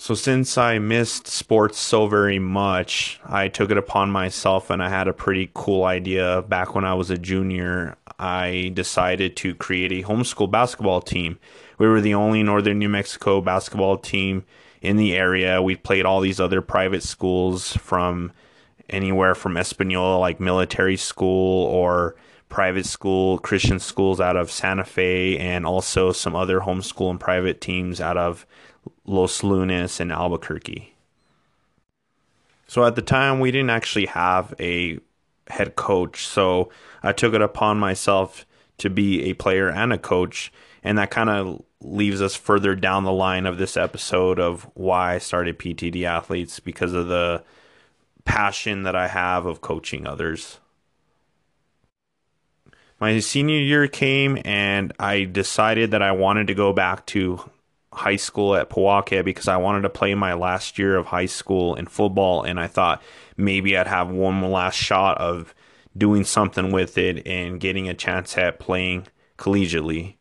So, 0.00 0.14
since 0.14 0.56
I 0.56 0.78
missed 0.78 1.26
sports 1.26 1.78
so 1.78 2.06
very 2.06 2.38
much, 2.38 3.20
I 3.22 3.48
took 3.48 3.70
it 3.70 3.76
upon 3.76 4.10
myself 4.10 4.70
and 4.70 4.82
I 4.82 4.88
had 4.88 5.08
a 5.08 5.12
pretty 5.12 5.50
cool 5.52 5.84
idea 5.84 6.40
back 6.40 6.74
when 6.74 6.86
I 6.86 6.94
was 6.94 7.10
a 7.10 7.18
junior. 7.18 7.98
I 8.18 8.70
decided 8.72 9.36
to 9.36 9.54
create 9.54 9.92
a 9.92 10.08
homeschool 10.08 10.50
basketball 10.50 11.02
team. 11.02 11.38
We 11.76 11.86
were 11.86 12.00
the 12.00 12.14
only 12.14 12.42
Northern 12.42 12.78
New 12.78 12.88
Mexico 12.88 13.42
basketball 13.42 13.98
team 13.98 14.46
in 14.80 14.96
the 14.96 15.14
area. 15.14 15.60
We 15.60 15.76
played 15.76 16.06
all 16.06 16.22
these 16.22 16.40
other 16.40 16.62
private 16.62 17.02
schools 17.02 17.76
from 17.76 18.32
anywhere 18.88 19.34
from 19.34 19.58
Espanola, 19.58 20.16
like 20.16 20.40
military 20.40 20.96
school 20.96 21.66
or 21.66 22.16
private 22.48 22.86
school, 22.86 23.38
Christian 23.38 23.78
schools 23.78 24.18
out 24.18 24.36
of 24.36 24.50
Santa 24.50 24.84
Fe, 24.84 25.36
and 25.36 25.66
also 25.66 26.10
some 26.10 26.34
other 26.34 26.60
homeschool 26.60 27.10
and 27.10 27.20
private 27.20 27.60
teams 27.60 28.00
out 28.00 28.16
of 28.16 28.46
Los 29.04 29.42
Lunas 29.42 30.00
and 30.00 30.12
Albuquerque. 30.12 30.94
So 32.66 32.84
at 32.84 32.94
the 32.94 33.02
time, 33.02 33.40
we 33.40 33.50
didn't 33.50 33.70
actually 33.70 34.06
have 34.06 34.54
a 34.60 35.00
head 35.48 35.76
coach. 35.76 36.26
So 36.26 36.70
I 37.02 37.12
took 37.12 37.34
it 37.34 37.42
upon 37.42 37.78
myself 37.78 38.46
to 38.78 38.88
be 38.88 39.24
a 39.24 39.34
player 39.34 39.68
and 39.68 39.92
a 39.92 39.98
coach. 39.98 40.52
And 40.82 40.96
that 40.98 41.10
kind 41.10 41.28
of 41.28 41.62
leaves 41.80 42.22
us 42.22 42.36
further 42.36 42.74
down 42.74 43.04
the 43.04 43.12
line 43.12 43.46
of 43.46 43.58
this 43.58 43.76
episode 43.76 44.38
of 44.38 44.70
why 44.74 45.14
I 45.14 45.18
started 45.18 45.58
PTD 45.58 46.04
Athletes 46.04 46.60
because 46.60 46.92
of 46.92 47.08
the 47.08 47.42
passion 48.24 48.84
that 48.84 48.94
I 48.94 49.08
have 49.08 49.46
of 49.46 49.60
coaching 49.60 50.06
others. 50.06 50.60
My 53.00 53.18
senior 53.18 53.58
year 53.58 53.88
came 53.88 54.38
and 54.44 54.92
I 55.00 55.24
decided 55.24 55.90
that 55.92 56.02
I 56.02 56.12
wanted 56.12 56.48
to 56.48 56.54
go 56.54 56.72
back 56.74 57.06
to 57.06 57.50
high 57.92 58.16
school 58.16 58.54
at 58.54 58.70
Pojoaque 58.70 59.24
because 59.24 59.48
I 59.48 59.56
wanted 59.56 59.82
to 59.82 59.90
play 59.90 60.14
my 60.14 60.34
last 60.34 60.78
year 60.78 60.96
of 60.96 61.06
high 61.06 61.26
school 61.26 61.74
in 61.74 61.86
football 61.86 62.42
and 62.42 62.60
I 62.60 62.66
thought 62.66 63.02
maybe 63.36 63.76
I'd 63.76 63.88
have 63.88 64.10
one 64.10 64.40
last 64.42 64.76
shot 64.76 65.18
of 65.18 65.54
doing 65.96 66.24
something 66.24 66.70
with 66.70 66.96
it 66.98 67.26
and 67.26 67.60
getting 67.60 67.88
a 67.88 67.94
chance 67.94 68.38
at 68.38 68.60
playing 68.60 69.08
collegiately. 69.38 70.16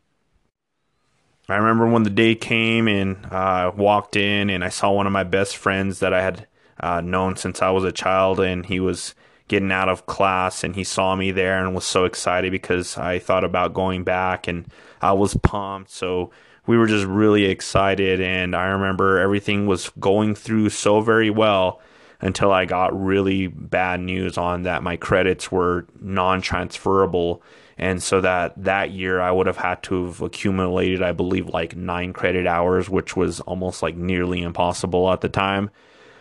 I 1.48 1.56
remember 1.56 1.88
when 1.88 2.04
the 2.04 2.12
day 2.12 2.36
came 2.36 2.88
and 2.88 3.26
I 3.32 3.66
uh, 3.66 3.72
walked 3.72 4.16
in 4.16 4.50
and 4.50 4.64
I 4.64 4.70
saw 4.70 4.92
one 4.92 5.08
of 5.08 5.14
my 5.14 5.24
best 5.24 5.58
friends 5.58 6.00
that 6.00 6.14
I 6.14 6.22
had 6.22 6.48
uh, 6.80 7.02
known 7.02 7.36
since 7.36 7.62
I 7.62 7.72
was 7.72 7.84
a 7.84 7.92
child, 7.92 8.40
and 8.40 8.66
he 8.66 8.80
was 8.80 9.14
getting 9.48 9.72
out 9.72 9.90
of 9.90 10.06
class 10.06 10.64
and 10.64 10.76
he 10.76 10.84
saw 10.84 11.16
me 11.16 11.32
there 11.32 11.60
and 11.60 11.74
was 11.74 11.84
so 11.84 12.06
excited 12.06 12.52
because 12.52 12.98
I 12.98 13.18
thought 13.18 13.44
about 13.44 13.74
going 13.74 14.04
back 14.04 14.48
and 14.48 14.72
I 15.02 15.14
was 15.14 15.36
pumped. 15.38 15.90
So 15.90 16.30
we 16.70 16.78
were 16.78 16.86
just 16.86 17.08
really 17.08 17.46
excited, 17.46 18.22
and 18.22 18.56
I 18.56 18.68
remember 18.68 19.18
everything 19.18 19.66
was 19.66 19.90
going 20.00 20.36
through 20.36 20.70
so 20.70 21.02
very 21.02 21.32
well 21.32 21.82
until 22.22 22.52
I 22.52 22.66
got 22.66 22.96
really 22.96 23.48
bad 23.48 24.02
news 24.02 24.38
on 24.38 24.62
that 24.64 24.84
my 24.84 24.96
credits 24.96 25.52
were 25.52 25.88
non 26.00 26.44
transferable 26.44 27.42
and 27.80 28.04
so 28.04 28.22
that 28.22 28.54
that 28.66 28.92
year 28.92 29.20
I 29.20 29.32
would 29.32 29.48
have 29.48 29.58
had 29.58 29.82
to 29.84 30.06
have 30.06 30.22
accumulated, 30.22 31.02
I 31.02 31.12
believe, 31.12 31.50
like 31.50 31.76
nine 31.76 32.14
credit 32.14 32.46
hours, 32.46 32.88
which 32.88 33.16
was 33.16 33.40
almost 33.40 33.82
like 33.82 33.96
nearly 33.96 34.44
impossible 34.44 35.12
at 35.12 35.22
the 35.22 35.30
time. 35.30 35.72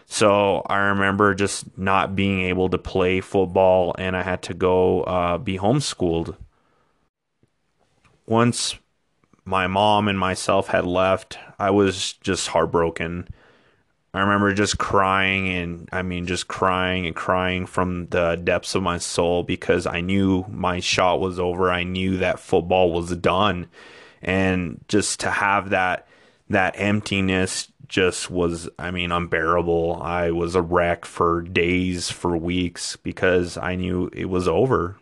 So 0.07 0.62
I 0.64 0.78
remember 0.78 1.35
just 1.35 1.76
not 1.76 2.17
being 2.17 2.40
able 2.40 2.71
to 2.71 2.78
play 2.78 3.21
football, 3.21 3.95
and 3.99 4.17
I 4.17 4.23
had 4.23 4.40
to 4.45 4.55
go 4.55 5.02
uh, 5.02 5.37
be 5.37 5.59
homeschooled. 5.59 6.37
Once 8.25 8.78
my 9.49 9.67
mom 9.67 10.09
and 10.09 10.19
myself 10.19 10.69
had 10.69 10.85
left, 10.85 11.38
I 11.59 11.71
was 11.71 12.12
just 12.21 12.49
heartbroken. 12.49 13.26
I 14.12 14.21
remember 14.21 14.52
just 14.52 14.76
crying 14.76 15.49
and 15.49 15.88
I 15.90 16.02
mean 16.02 16.26
just 16.26 16.49
crying 16.49 17.07
and 17.07 17.17
crying 17.17 17.64
from 17.64 18.09
the 18.09 18.37
depths 18.37 18.75
of 18.75 18.83
my 18.83 18.99
soul 18.99 19.43
because 19.45 19.87
I 19.87 20.02
knew 20.02 20.45
my 20.50 20.81
shot 20.81 21.21
was 21.21 21.40
over. 21.40 21.71
I 21.71 21.83
knew 21.83 22.19
that 22.19 22.40
football 22.40 22.93
was 22.93 23.17
done. 23.17 23.69
And 24.21 24.85
just 24.87 25.21
to 25.21 25.31
have 25.31 25.71
that 25.71 26.07
that 26.50 26.75
emptiness 26.76 27.69
just 27.87 28.31
was 28.31 28.69
I 28.78 28.90
mean 28.90 29.12
unbearable. 29.12 29.99
I 30.02 30.31
was 30.31 30.57
a 30.57 30.62
wreck 30.62 31.07
for 31.07 31.40
days, 31.40 32.11
for 32.11 32.37
weeks 32.37 32.97
because 32.97 33.57
I 33.57 33.76
knew 33.76 34.11
it 34.12 34.26
was 34.26 34.47
over. 34.47 34.99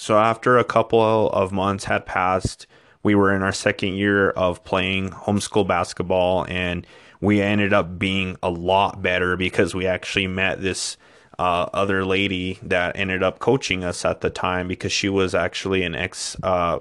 So 0.00 0.18
after 0.18 0.56
a 0.56 0.64
couple 0.64 1.28
of 1.28 1.52
months 1.52 1.84
had 1.84 2.06
passed, 2.06 2.66
we 3.02 3.14
were 3.14 3.34
in 3.34 3.42
our 3.42 3.52
second 3.52 3.96
year 3.96 4.30
of 4.30 4.64
playing 4.64 5.10
homeschool 5.10 5.68
basketball 5.68 6.46
and 6.48 6.86
we 7.20 7.42
ended 7.42 7.74
up 7.74 7.98
being 7.98 8.38
a 8.42 8.48
lot 8.48 9.02
better 9.02 9.36
because 9.36 9.74
we 9.74 9.86
actually 9.86 10.26
met 10.26 10.62
this 10.62 10.96
uh, 11.38 11.68
other 11.74 12.02
lady 12.06 12.58
that 12.62 12.96
ended 12.96 13.22
up 13.22 13.40
coaching 13.40 13.84
us 13.84 14.06
at 14.06 14.22
the 14.22 14.30
time 14.30 14.68
because 14.68 14.90
she 14.90 15.10
was 15.10 15.34
actually 15.34 15.82
an 15.82 15.94
ex 15.94 16.34
uh, 16.42 16.78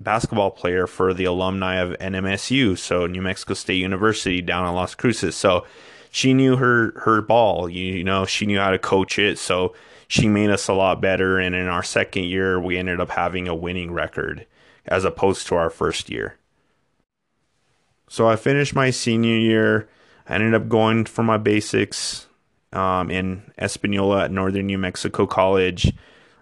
basketball 0.00 0.50
player 0.50 0.88
for 0.88 1.14
the 1.14 1.26
alumni 1.26 1.76
of 1.76 1.96
NMSU, 2.00 2.76
so 2.76 3.06
New 3.06 3.22
Mexico 3.22 3.54
State 3.54 3.76
University 3.76 4.42
down 4.42 4.66
in 4.66 4.74
Las 4.74 4.96
Cruces. 4.96 5.36
So 5.36 5.64
she 6.10 6.34
knew 6.34 6.56
her 6.56 6.92
her 7.02 7.22
ball. 7.22 7.68
You, 7.68 7.84
you 7.84 8.04
know, 8.04 8.26
she 8.26 8.46
knew 8.46 8.58
how 8.58 8.72
to 8.72 8.80
coach 8.80 9.16
it, 9.16 9.38
so 9.38 9.74
she 10.08 10.26
made 10.26 10.50
us 10.50 10.66
a 10.68 10.72
lot 10.72 11.00
better. 11.00 11.38
And 11.38 11.54
in 11.54 11.68
our 11.68 11.82
second 11.82 12.24
year, 12.24 12.58
we 12.58 12.76
ended 12.76 13.00
up 13.00 13.10
having 13.10 13.46
a 13.46 13.54
winning 13.54 13.92
record 13.92 14.46
as 14.86 15.04
opposed 15.04 15.46
to 15.46 15.54
our 15.54 15.70
first 15.70 16.10
year. 16.10 16.36
So 18.08 18.26
I 18.26 18.36
finished 18.36 18.74
my 18.74 18.90
senior 18.90 19.36
year. 19.36 19.88
I 20.26 20.34
ended 20.34 20.54
up 20.54 20.68
going 20.68 21.04
for 21.04 21.22
my 21.22 21.36
basics 21.36 22.26
um, 22.72 23.10
in 23.10 23.42
Espanola 23.60 24.24
at 24.24 24.32
Northern 24.32 24.66
New 24.66 24.78
Mexico 24.78 25.26
College. 25.26 25.92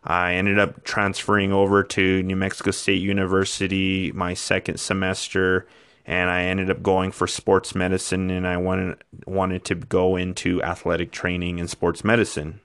I 0.05 0.35
ended 0.35 0.61
up 0.61 0.85
transferring 0.85 1.53
over 1.53 1.83
to 1.83 2.23
New 2.23 2.37
Mexico 2.37 2.71
State 2.71 3.03
University 3.03 4.13
my 4.13 4.35
second 4.35 4.79
semester, 4.79 5.67
and 6.05 6.31
I 6.31 6.43
ended 6.43 6.71
up 6.71 6.85
going 6.85 7.11
for 7.11 7.27
sports 7.27 7.75
medicine. 7.75 8.31
And 8.31 8.47
I 8.47 8.57
wanted 8.59 9.03
wanted 9.27 9.65
to 9.65 9.75
go 9.75 10.15
into 10.15 10.63
athletic 10.63 11.11
training 11.11 11.59
and 11.59 11.69
sports 11.69 12.05
medicine. 12.05 12.61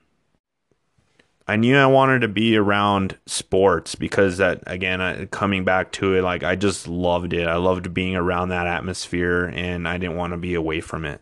I 1.46 1.56
knew 1.56 1.76
I 1.76 1.86
wanted 1.86 2.20
to 2.20 2.28
be 2.28 2.56
around 2.56 3.18
sports 3.26 3.94
because 3.94 4.38
that 4.38 4.62
again, 4.66 5.26
coming 5.28 5.64
back 5.64 5.92
to 5.92 6.14
it, 6.14 6.22
like 6.22 6.44
I 6.44 6.54
just 6.56 6.86
loved 6.86 7.32
it. 7.32 7.48
I 7.48 7.56
loved 7.56 7.92
being 7.92 8.14
around 8.14 8.50
that 8.50 8.66
atmosphere, 8.66 9.46
and 9.46 9.88
I 9.88 9.98
didn't 9.98 10.16
want 10.16 10.32
to 10.32 10.38
be 10.38 10.54
away 10.54 10.80
from 10.80 11.04
it. 11.04 11.20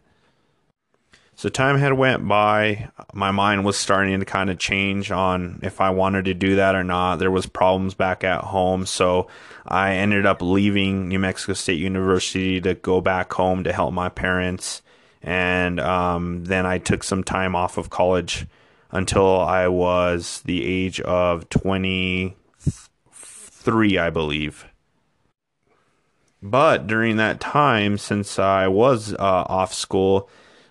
So 1.40 1.48
time 1.48 1.78
had 1.78 1.94
went 1.94 2.28
by. 2.28 2.90
My 3.14 3.30
mind 3.30 3.64
was 3.64 3.78
starting 3.78 4.20
to 4.20 4.26
kind 4.26 4.50
of 4.50 4.58
change 4.58 5.10
on 5.10 5.60
if 5.62 5.80
I 5.80 5.88
wanted 5.88 6.26
to 6.26 6.34
do 6.34 6.56
that 6.56 6.74
or 6.74 6.84
not. 6.84 7.16
There 7.16 7.30
was 7.30 7.46
problems 7.46 7.94
back 7.94 8.22
at 8.24 8.42
home, 8.42 8.84
so 8.84 9.26
I 9.66 9.94
ended 9.94 10.26
up 10.26 10.42
leaving 10.42 11.08
New 11.08 11.18
Mexico 11.18 11.54
State 11.54 11.80
University 11.80 12.60
to 12.60 12.74
go 12.74 13.00
back 13.00 13.32
home 13.32 13.64
to 13.64 13.72
help 13.72 13.94
my 13.94 14.10
parents. 14.10 14.82
And 15.22 15.80
um, 15.80 16.44
then 16.44 16.66
I 16.66 16.76
took 16.76 17.02
some 17.02 17.24
time 17.24 17.56
off 17.56 17.78
of 17.78 17.88
college 17.88 18.46
until 18.92 19.40
I 19.40 19.68
was 19.68 20.42
the 20.44 20.64
age 20.64 21.00
of 21.00 21.48
23, 21.48 23.98
I 23.98 24.10
believe. 24.10 24.66
But 26.42 26.86
during 26.86 27.16
that 27.16 27.40
time, 27.40 27.98
since 27.98 28.38
I 28.38 28.68
was 28.68 29.12
uh, 29.14 29.16
off 29.18 29.74
school, 29.74 30.28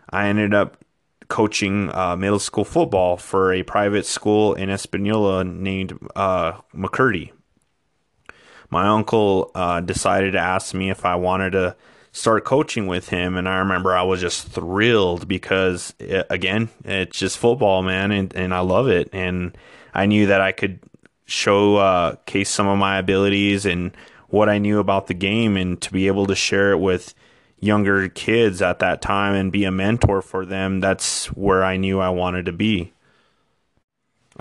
I 0.09 0.27
ended 0.27 0.53
up 0.53 0.77
coaching 1.27 1.93
uh, 1.93 2.15
middle 2.15 2.39
school 2.39 2.65
football 2.65 3.15
for 3.15 3.53
a 3.53 3.63
private 3.63 4.05
school 4.05 4.55
in 4.55 4.69
Espanola 4.69 5.43
named 5.43 5.97
uh, 6.15 6.53
McCurdy. 6.75 7.31
My 8.71 8.87
uncle 8.87 9.51
uh, 9.55 9.81
decided 9.81 10.31
to 10.31 10.39
ask 10.39 10.73
me 10.73 10.89
if 10.89 11.05
I 11.05 11.15
wanted 11.15 11.51
to 11.51 11.75
start 12.19 12.43
coaching 12.45 12.87
with 12.87 13.09
him, 13.09 13.35
and 13.37 13.47
I 13.47 13.57
remember 13.59 13.95
I 13.95 14.03
was 14.03 14.21
just 14.21 14.47
thrilled 14.47 15.27
because, 15.27 15.93
it, 15.99 16.27
again, 16.29 16.69
it's 16.83 17.17
just 17.17 17.37
football, 17.37 17.81
man, 17.81 18.11
and, 18.11 18.35
and 18.35 18.53
I 18.53 18.59
love 18.59 18.87
it, 18.87 19.09
and 19.13 19.57
I 19.93 20.05
knew 20.05 20.27
that 20.27 20.41
I 20.41 20.51
could 20.51 20.79
show 21.25 21.77
uh, 21.77 22.15
case 22.25 22.49
some 22.49 22.67
of 22.67 22.77
my 22.77 22.97
abilities 22.97 23.65
and 23.65 23.95
what 24.27 24.49
I 24.49 24.57
knew 24.57 24.79
about 24.79 25.07
the 25.07 25.13
game, 25.13 25.57
and 25.57 25.79
to 25.81 25.91
be 25.91 26.07
able 26.07 26.27
to 26.27 26.35
share 26.35 26.71
it 26.71 26.79
with 26.79 27.13
younger 27.59 28.07
kids 28.09 28.61
at 28.61 28.79
that 28.79 29.01
time 29.01 29.35
and 29.35 29.51
be 29.51 29.65
a 29.65 29.71
mentor 29.71 30.21
for 30.21 30.45
them, 30.45 30.79
that's 30.79 31.27
where 31.27 31.63
I 31.63 31.77
knew 31.77 31.99
I 31.99 32.09
wanted 32.09 32.45
to 32.45 32.53
be. 32.53 32.93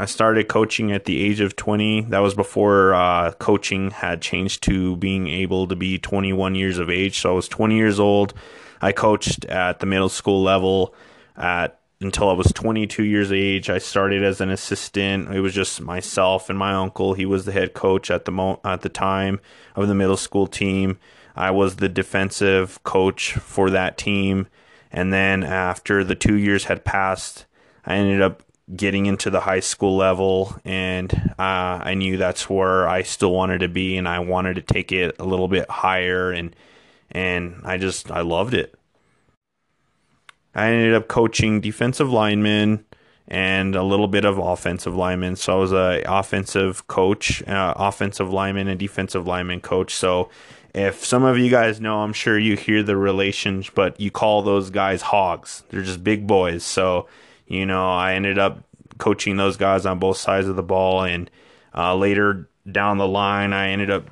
I 0.00 0.04
started 0.04 0.46
coaching 0.46 0.92
at 0.92 1.06
the 1.06 1.20
age 1.20 1.40
of 1.40 1.56
20. 1.56 2.02
That 2.02 2.20
was 2.20 2.34
before 2.34 2.94
uh, 2.94 3.32
coaching 3.32 3.90
had 3.90 4.22
changed 4.22 4.62
to 4.62 4.94
being 4.96 5.26
able 5.26 5.66
to 5.66 5.74
be 5.74 5.98
21 5.98 6.54
years 6.54 6.78
of 6.78 6.88
age. 6.88 7.18
So 7.18 7.30
I 7.30 7.34
was 7.34 7.48
20 7.48 7.74
years 7.74 7.98
old. 7.98 8.32
I 8.80 8.92
coached 8.92 9.44
at 9.46 9.80
the 9.80 9.86
middle 9.86 10.08
school 10.08 10.40
level 10.40 10.94
at 11.36 11.80
until 12.00 12.30
I 12.30 12.34
was 12.34 12.52
22 12.52 13.02
years 13.02 13.32
of 13.32 13.36
age. 13.36 13.68
I 13.68 13.78
started 13.78 14.22
as 14.22 14.40
an 14.40 14.50
assistant. 14.50 15.34
It 15.34 15.40
was 15.40 15.52
just 15.52 15.80
myself 15.80 16.48
and 16.48 16.56
my 16.56 16.74
uncle. 16.74 17.14
He 17.14 17.26
was 17.26 17.44
the 17.44 17.50
head 17.50 17.74
coach 17.74 18.08
at 18.08 18.24
the 18.24 18.30
mo- 18.30 18.60
at 18.64 18.82
the 18.82 18.88
time 18.88 19.40
of 19.74 19.88
the 19.88 19.96
middle 19.96 20.16
school 20.16 20.46
team. 20.46 21.00
I 21.34 21.50
was 21.50 21.76
the 21.76 21.88
defensive 21.88 22.80
coach 22.84 23.32
for 23.32 23.70
that 23.70 23.98
team. 23.98 24.46
And 24.92 25.12
then 25.12 25.42
after 25.42 26.04
the 26.04 26.14
two 26.14 26.36
years 26.36 26.64
had 26.64 26.84
passed, 26.84 27.46
I 27.84 27.96
ended 27.96 28.22
up 28.22 28.44
getting 28.74 29.06
into 29.06 29.30
the 29.30 29.40
high 29.40 29.60
school 29.60 29.96
level, 29.96 30.56
and 30.64 31.12
uh, 31.38 31.80
I 31.82 31.94
knew 31.94 32.16
that's 32.16 32.48
where 32.48 32.88
I 32.88 33.02
still 33.02 33.32
wanted 33.32 33.58
to 33.60 33.68
be, 33.68 33.96
and 33.96 34.08
I 34.08 34.18
wanted 34.20 34.54
to 34.54 34.62
take 34.62 34.92
it 34.92 35.16
a 35.18 35.24
little 35.24 35.48
bit 35.48 35.70
higher, 35.70 36.30
and 36.30 36.54
and 37.10 37.60
I 37.64 37.78
just 37.78 38.10
I 38.10 38.20
loved 38.20 38.54
it. 38.54 38.74
I 40.54 40.70
ended 40.70 40.94
up 40.94 41.08
coaching 41.08 41.60
defensive 41.60 42.10
linemen 42.10 42.84
and 43.28 43.74
a 43.76 43.82
little 43.82 44.08
bit 44.08 44.24
of 44.24 44.38
offensive 44.38 44.94
linemen. 44.94 45.36
So 45.36 45.52
I 45.52 45.56
was 45.56 45.72
a 45.72 46.02
offensive 46.06 46.86
coach, 46.86 47.46
uh, 47.46 47.74
offensive 47.76 48.32
lineman, 48.32 48.68
and 48.68 48.78
defensive 48.78 49.26
lineman 49.26 49.60
coach. 49.60 49.94
So 49.94 50.30
if 50.74 51.04
some 51.04 51.24
of 51.24 51.38
you 51.38 51.50
guys 51.50 51.80
know, 51.80 52.00
I'm 52.00 52.12
sure 52.12 52.38
you 52.38 52.56
hear 52.56 52.82
the 52.82 52.96
relations, 52.96 53.70
but 53.70 54.00
you 54.00 54.10
call 54.10 54.42
those 54.42 54.70
guys 54.70 55.02
hogs. 55.02 55.64
They're 55.68 55.82
just 55.82 56.04
big 56.04 56.26
boys. 56.26 56.64
So, 56.64 57.08
you 57.48 57.66
know, 57.66 57.90
I 57.90 58.14
ended 58.14 58.38
up 58.38 58.62
coaching 58.98 59.36
those 59.36 59.56
guys 59.56 59.86
on 59.86 59.98
both 59.98 60.16
sides 60.16 60.46
of 60.46 60.56
the 60.56 60.62
ball. 60.62 61.02
And 61.02 61.30
uh, 61.74 61.96
later 61.96 62.48
down 62.70 62.98
the 62.98 63.08
line, 63.08 63.52
I 63.52 63.70
ended 63.70 63.90
up 63.90 64.08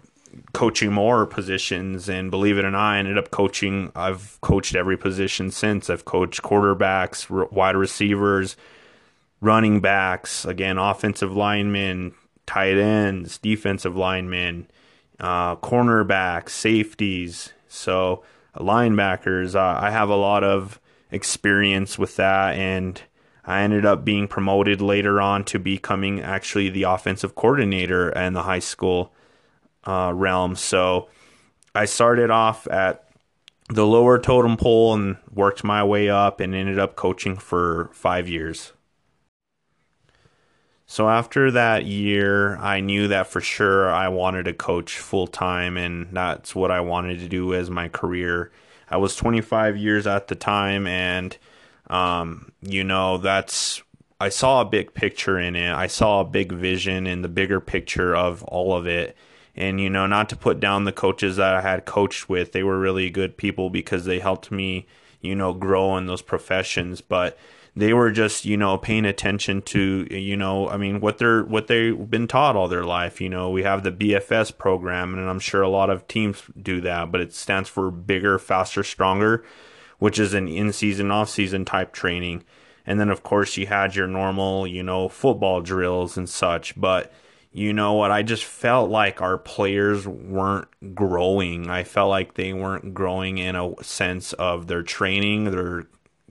coaching 0.53 0.93
more 0.93 1.27
positions. 1.27 2.09
And 2.09 2.31
believe 2.31 2.59
it 2.59 2.65
or 2.65 2.71
not, 2.71 2.95
I 2.95 2.99
ended 2.99 3.19
up 3.19 3.31
coaching. 3.31 3.93
I've 3.95 4.39
coached 4.41 4.75
every 4.75 4.97
position 4.97 5.51
since. 5.51 5.89
I've 5.89 6.05
coached 6.05 6.43
quarterbacks, 6.43 7.29
wide 7.53 7.77
receivers, 7.77 8.57
running 9.41 9.81
backs, 9.81 10.45
again, 10.45 10.79
offensive 10.79 11.37
linemen, 11.37 12.15
tight 12.47 12.79
ends, 12.79 13.39
defensive 13.39 13.97
linemen 13.97 14.67
uh, 15.21 15.57
cornerbacks, 15.57 16.51
safeties, 16.51 17.53
so 17.69 18.23
linebackers. 18.57 19.55
Uh, 19.55 19.81
I 19.81 19.91
have 19.91 20.09
a 20.09 20.17
lot 20.17 20.45
of 20.45 20.81
experience 21.11 21.99
with 21.99 22.17
that, 22.17 22.57
and 22.57 23.01
I 23.47 23.63
ended 23.63 23.87
up 23.87 24.05
being 24.05 24.27
promoted 24.27 24.81
later 24.81 25.21
on 25.21 25.45
to 25.45 25.59
becoming 25.59 26.21
actually 26.21 26.69
the 26.69 26.83
offensive 26.83 27.35
coordinator 27.35 28.11
in 28.11 28.33
the 28.33 28.43
high 28.43 28.59
school 28.59 29.13
uh, 29.85 30.13
realm. 30.15 30.57
So 30.57 31.09
I 31.75 31.85
started 31.85 32.31
off 32.31 32.67
at 32.69 33.09
the 33.69 33.87
lower 33.87 34.19
totem 34.19 34.57
pole 34.57 34.95
and 34.95 35.17
worked 35.33 35.63
my 35.63 35.85
way 35.85 36.09
up 36.09 36.41
and 36.41 36.55
ended 36.55 36.79
up 36.79 36.97
coaching 36.97 37.37
for 37.37 37.91
five 37.93 38.29
years. 38.29 38.73
So 40.89 41.09
after 41.09 41.51
that 41.51 41.85
year, 41.85 42.57
I 42.59 42.81
knew 42.81 43.09
that 43.09 43.27
for 43.27 43.41
sure 43.41 43.91
I 43.91 44.09
wanted 44.09 44.45
to 44.45 44.53
coach 44.53 44.99
full 44.99 45.27
time, 45.27 45.77
and 45.77 46.09
that's 46.13 46.55
what 46.55 46.71
I 46.71 46.81
wanted 46.81 47.19
to 47.21 47.29
do 47.29 47.55
as 47.55 47.69
my 47.69 47.89
career. 47.89 48.53
I 48.89 48.97
was 48.97 49.17
25 49.17 49.77
years 49.77 50.07
at 50.07 50.29
the 50.29 50.37
time, 50.37 50.87
and 50.87 51.37
um, 51.89 52.53
you 52.63 52.85
know 52.85 53.19
that's 53.19 53.83
I 54.21 54.31
saw 54.31 54.63
a 54.63 54.65
big 54.65 54.95
picture 54.95 55.39
in 55.39 55.57
it. 55.57 55.73
I 55.73 55.89
saw 55.89 56.21
a 56.21 56.25
big 56.25 56.53
vision 56.53 57.07
in 57.07 57.23
the 57.23 57.29
bigger 57.29 57.61
picture 57.61 58.17
of 58.17 58.43
all 58.45 58.75
of 58.75 58.87
it. 58.87 59.17
And 59.55 59.81
you 59.81 59.91
know, 59.91 60.07
not 60.07 60.29
to 60.31 60.37
put 60.37 60.61
down 60.61 60.85
the 60.85 60.93
coaches 60.93 61.37
that 61.37 61.55
I 61.55 61.61
had 61.61 61.85
coached 61.85 62.29
with, 62.29 62.53
they 62.53 62.63
were 62.63 62.79
really 62.79 63.11
good 63.11 63.37
people 63.37 63.71
because 63.71 64.05
they 64.05 64.19
helped 64.19 64.51
me, 64.51 64.87
you 65.21 65.35
know, 65.35 65.53
grow 65.53 65.97
in 65.97 66.07
those 66.07 66.23
professions. 66.23 67.01
But 67.01 67.39
they 67.77 67.93
were 67.93 68.11
just 68.11 68.47
you 68.47 68.57
know 68.57 68.79
paying 68.79 69.05
attention 69.05 69.61
to 69.61 70.09
you 70.11 70.37
know 70.37 70.69
I 70.69 70.79
mean 70.79 71.01
what 71.01 71.19
they're 71.19 71.45
what 71.45 71.67
they've 71.67 72.11
been 72.11 72.27
taught 72.27 72.57
all 72.57 72.69
their 72.69 72.85
life. 72.85 73.21
You 73.21 73.29
know 73.29 73.51
we 73.51 73.63
have 73.63 73.83
the 73.83 73.93
BFS 73.93 74.57
program, 74.57 75.15
and 75.15 75.29
I'm 75.29 75.39
sure 75.39 75.63
a 75.63 75.69
lot 75.69 75.91
of 75.91 76.09
teams 76.09 76.43
do 76.61 76.81
that, 76.81 77.13
but 77.13 77.21
it 77.21 77.35
stands 77.35 77.69
for 77.69 77.91
bigger, 77.91 78.39
faster, 78.39 78.83
stronger, 78.83 79.45
which 79.99 80.19
is 80.19 80.35
an 80.35 80.49
in-season, 80.49 81.11
off-season 81.11 81.65
type 81.65 81.93
training. 81.93 82.45
And 82.87 83.01
then 83.01 83.11
of 83.11 83.23
course 83.23 83.57
you 83.57 83.67
had 83.67 83.97
your 83.97 84.07
normal 84.07 84.67
you 84.67 84.83
know 84.83 85.09
football 85.09 85.61
drills 85.61 86.17
and 86.17 86.29
such, 86.29 86.79
but 86.81 87.13
you 87.53 87.73
know 87.73 87.95
what 87.95 88.11
i 88.11 88.23
just 88.23 88.45
felt 88.45 88.91
like 88.91 89.23
our 89.23 89.39
players 89.39 90.07
weren't 90.07 90.69
growing 90.95 91.71
i 91.71 91.83
felt 91.85 92.11
like 92.11 92.35
they 92.35 92.53
weren't 92.53 92.93
growing 92.93 93.39
in 93.39 93.57
a 93.57 93.73
sense 93.83 94.35
of 94.35 94.67
their 94.67 94.83
training 94.83 95.45
their 95.45 95.87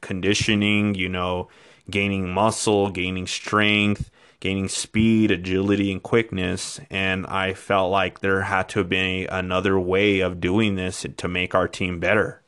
conditioning, 0.06 0.94
you 0.94 1.10
know, 1.10 1.50
gaining 1.90 2.30
muscle, 2.30 2.92
gaining 2.92 3.26
strength, 3.26 4.12
gaining 4.40 4.70
speed, 4.70 5.32
agility, 5.32 5.92
and 5.92 6.04
quickness. 6.04 6.80
And 6.90 7.26
I 7.26 7.54
felt 7.54 7.92
like 7.92 8.20
there 8.20 8.44
had 8.44 8.70
to 8.70 8.84
be 8.84 9.26
another 9.26 9.80
way 9.80 10.20
of 10.20 10.40
doing 10.40 10.76
this 10.76 11.06
to 11.18 11.28
make 11.28 11.56
our 11.56 11.68
team 11.68 12.00
better. 12.00 12.42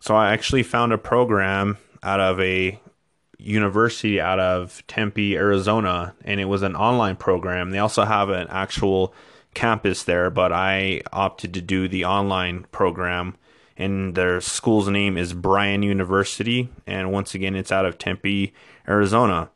So 0.00 0.16
I 0.16 0.32
actually 0.32 0.62
found 0.62 0.92
a 0.92 0.98
program 0.98 1.78
out 2.02 2.20
of 2.20 2.40
a 2.40 2.80
university 3.38 4.20
out 4.20 4.38
of 4.38 4.82
Tempe, 4.86 5.36
Arizona, 5.36 6.14
and 6.24 6.40
it 6.40 6.46
was 6.46 6.62
an 6.62 6.76
online 6.76 7.16
program. 7.16 7.70
They 7.70 7.78
also 7.78 8.04
have 8.04 8.28
an 8.28 8.48
actual 8.48 9.14
campus 9.54 10.04
there, 10.04 10.30
but 10.30 10.52
I 10.52 11.02
opted 11.12 11.54
to 11.54 11.60
do 11.60 11.88
the 11.88 12.04
online 12.04 12.66
program 12.72 13.36
and 13.80 14.14
their 14.14 14.42
school's 14.42 14.88
name 14.88 15.16
is 15.16 15.32
Bryan 15.32 15.82
University. 15.82 16.68
And 16.86 17.10
once 17.10 17.34
again, 17.34 17.56
it's 17.56 17.72
out 17.72 17.86
of 17.86 17.96
Tempe, 17.96 18.52
Arizona. 18.86 19.50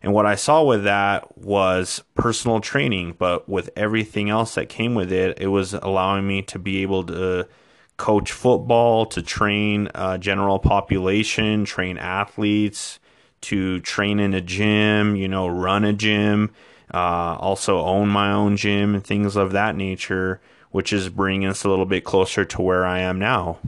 And 0.00 0.12
what 0.12 0.26
I 0.26 0.36
saw 0.36 0.62
with 0.62 0.84
that 0.84 1.36
was 1.36 2.04
personal 2.14 2.60
training, 2.60 3.16
but 3.18 3.48
with 3.48 3.70
everything 3.74 4.30
else 4.30 4.54
that 4.54 4.68
came 4.68 4.94
with 4.94 5.10
it, 5.10 5.40
it 5.40 5.48
was 5.48 5.74
allowing 5.74 6.24
me 6.24 6.40
to 6.42 6.58
be 6.58 6.82
able 6.82 7.02
to 7.04 7.48
coach 7.96 8.32
football, 8.32 9.06
to 9.06 9.22
train 9.22 9.88
uh, 9.94 10.18
general 10.18 10.58
population, 10.58 11.64
train 11.64 11.96
athletes, 11.98 12.98
to 13.42 13.80
train 13.80 14.18
in 14.20 14.34
a 14.34 14.40
gym, 14.40 15.16
you 15.16 15.28
know, 15.28 15.46
run 15.46 15.84
a 15.84 15.92
gym, 15.92 16.50
uh, 16.92 17.36
also 17.38 17.78
own 17.80 18.08
my 18.08 18.32
own 18.32 18.56
gym 18.56 18.94
and 18.94 19.04
things 19.04 19.36
of 19.36 19.52
that 19.52 19.76
nature, 19.76 20.40
which 20.70 20.92
is 20.92 21.08
bringing 21.08 21.48
us 21.48 21.64
a 21.64 21.68
little 21.68 21.86
bit 21.86 22.04
closer 22.04 22.44
to 22.44 22.62
where 22.62 22.84
I 22.84 23.00
am 23.00 23.18
now. 23.18 23.58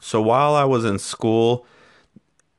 So 0.00 0.20
while 0.22 0.54
I 0.54 0.64
was 0.64 0.84
in 0.84 0.98
school, 0.98 1.66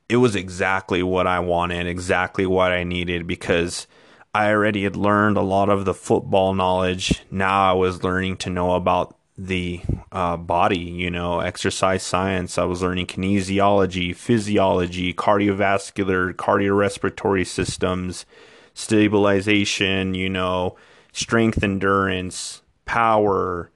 it 0.09 0.17
was 0.17 0.35
exactly 0.35 1.03
what 1.03 1.27
I 1.27 1.39
wanted, 1.39 1.87
exactly 1.87 2.45
what 2.45 2.71
I 2.71 2.83
needed 2.83 3.27
because 3.27 3.87
I 4.33 4.51
already 4.51 4.83
had 4.83 4.95
learned 4.95 5.37
a 5.37 5.41
lot 5.41 5.69
of 5.69 5.85
the 5.85 5.93
football 5.93 6.53
knowledge. 6.53 7.23
Now 7.31 7.69
I 7.69 7.73
was 7.73 8.03
learning 8.03 8.37
to 8.37 8.49
know 8.49 8.73
about 8.73 9.16
the 9.37 9.81
uh, 10.11 10.35
body, 10.35 10.79
you 10.79 11.11
know, 11.11 11.39
exercise 11.39 12.01
science. 12.01 12.57
I 12.57 12.63
was 12.63 12.81
learning 12.81 13.07
kinesiology, 13.07 14.15
physiology, 14.15 15.13
cardiovascular, 15.13 16.33
cardiorespiratory 16.33 17.45
systems, 17.45 18.25
stabilization, 18.73 20.15
you 20.15 20.29
know, 20.29 20.75
strength 21.11 21.63
endurance, 21.63 22.63
power, 22.85 23.69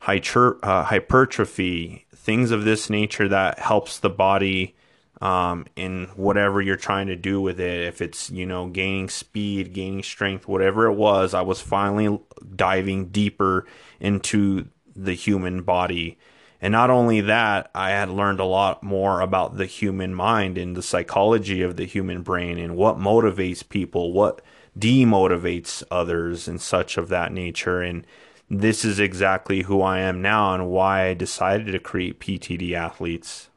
hyper, 0.00 0.58
uh, 0.62 0.84
hypertrophy, 0.84 2.06
things 2.14 2.50
of 2.50 2.64
this 2.64 2.88
nature 2.88 3.28
that 3.28 3.58
helps 3.58 3.98
the 3.98 4.10
body 4.10 4.74
um, 5.20 5.66
in 5.76 6.08
whatever 6.16 6.60
you're 6.60 6.76
trying 6.76 7.06
to 7.06 7.16
do 7.16 7.40
with 7.40 7.60
it. 7.60 7.86
If 7.86 8.00
it's, 8.00 8.30
you 8.30 8.44
know, 8.44 8.68
gaining 8.68 9.08
speed, 9.08 9.72
gaining 9.72 10.02
strength, 10.02 10.48
whatever 10.48 10.86
it 10.86 10.94
was, 10.94 11.34
I 11.34 11.42
was 11.42 11.60
finally 11.60 12.18
diving 12.56 13.06
deeper 13.08 13.66
into 14.00 14.66
the 14.94 15.14
human 15.14 15.62
body. 15.62 16.18
And 16.60 16.72
not 16.72 16.90
only 16.90 17.20
that, 17.22 17.70
I 17.74 17.90
had 17.90 18.08
learned 18.08 18.38
a 18.38 18.44
lot 18.44 18.82
more 18.82 19.20
about 19.20 19.56
the 19.56 19.66
human 19.66 20.14
mind 20.14 20.56
and 20.56 20.76
the 20.76 20.82
psychology 20.82 21.60
of 21.62 21.76
the 21.76 21.86
human 21.86 22.22
brain 22.22 22.58
and 22.58 22.76
what 22.76 22.98
motivates 22.98 23.68
people, 23.68 24.12
what 24.12 24.40
demotivates 24.78 25.82
others, 25.90 26.46
and 26.46 26.60
such 26.60 26.96
of 26.96 27.08
that 27.08 27.32
nature. 27.32 27.82
And 27.82 28.06
this 28.48 28.84
is 28.84 29.00
exactly 29.00 29.62
who 29.62 29.82
I 29.82 29.98
am 30.00 30.22
now 30.22 30.54
and 30.54 30.68
why 30.68 31.06
I 31.06 31.14
decided 31.14 31.72
to 31.72 31.78
create 31.78 32.20
PTD 32.20 32.74
athletes. 32.74 33.48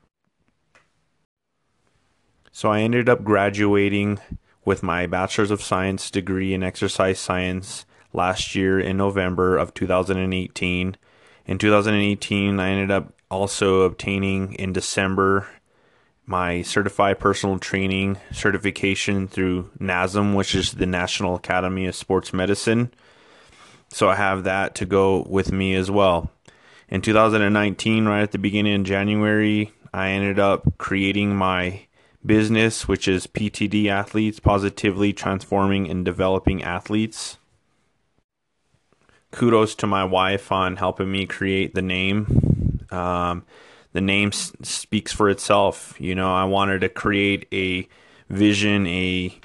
So 2.52 2.72
I 2.72 2.80
ended 2.80 3.10
up 3.10 3.24
graduating 3.24 4.20
with 4.64 4.82
my 4.82 5.06
Bachelor's 5.06 5.52
of 5.52 5.62
Science 5.62 6.10
degree 6.10 6.54
in 6.54 6.64
exercise 6.64 7.20
science 7.20 7.86
last 8.14 8.56
year 8.56 8.80
in 8.80 8.98
November 8.98 9.58
of 9.58 9.74
2018. 9.74 10.96
In 11.48 11.58
2018, 11.60 12.60
I 12.60 12.70
ended 12.70 12.92
up 12.92 13.14
also 13.30 13.82
obtaining 13.82 14.54
in 14.54 14.74
December 14.74 15.48
my 16.26 16.64
certified 16.64 17.20
personal 17.20 17.60
training 17.60 18.18
certification 18.32 19.28
through 19.28 19.70
NASM, 19.80 20.36
which 20.36 20.56
is 20.56 20.74
the 20.74 20.88
National 20.88 21.36
Academy 21.36 21.86
of 21.86 21.96
Sports 21.96 22.34
Medicine. 22.34 22.92
So 23.90 24.10
I 24.10 24.16
have 24.16 24.44
that 24.44 24.74
to 24.76 24.86
go 24.86 25.24
with 25.30 25.52
me 25.52 25.76
as 25.76 25.92
well. 25.92 26.32
In 26.90 27.02
2019, 27.02 28.06
right 28.06 28.24
at 28.24 28.32
the 28.32 28.40
beginning 28.40 28.80
of 28.80 28.84
January, 28.84 29.72
I 29.94 30.10
ended 30.10 30.40
up 30.40 30.78
creating 30.80 31.36
my 31.36 31.82
business, 32.26 32.88
which 32.88 33.08
is 33.08 33.28
PTD 33.28 33.88
Athletes, 33.88 34.40
Positively 34.40 35.14
Transforming 35.14 35.90
and 35.90 36.04
Developing 36.04 36.64
Athletes. 36.64 37.38
Kudos 39.36 39.76
to 39.76 39.88
my 39.88 40.06
wife 40.06 40.50
on 40.50 40.78
helping 40.78 41.12
me 41.12 41.26
create 41.26 41.76
the 41.76 41.82
name. 41.82 42.80
Um, 42.90 43.44
the 43.92 44.00
name 44.00 44.30
s- 44.30 44.54
speaks 44.62 45.12
for 45.12 45.30
itself. 45.30 45.94
You 46.00 46.16
know, 46.16 46.34
I 46.34 46.46
wanted 46.46 46.80
to 46.82 46.90
create 46.90 47.46
a 47.52 47.86
vision, 48.30 48.88
a 48.88 49.38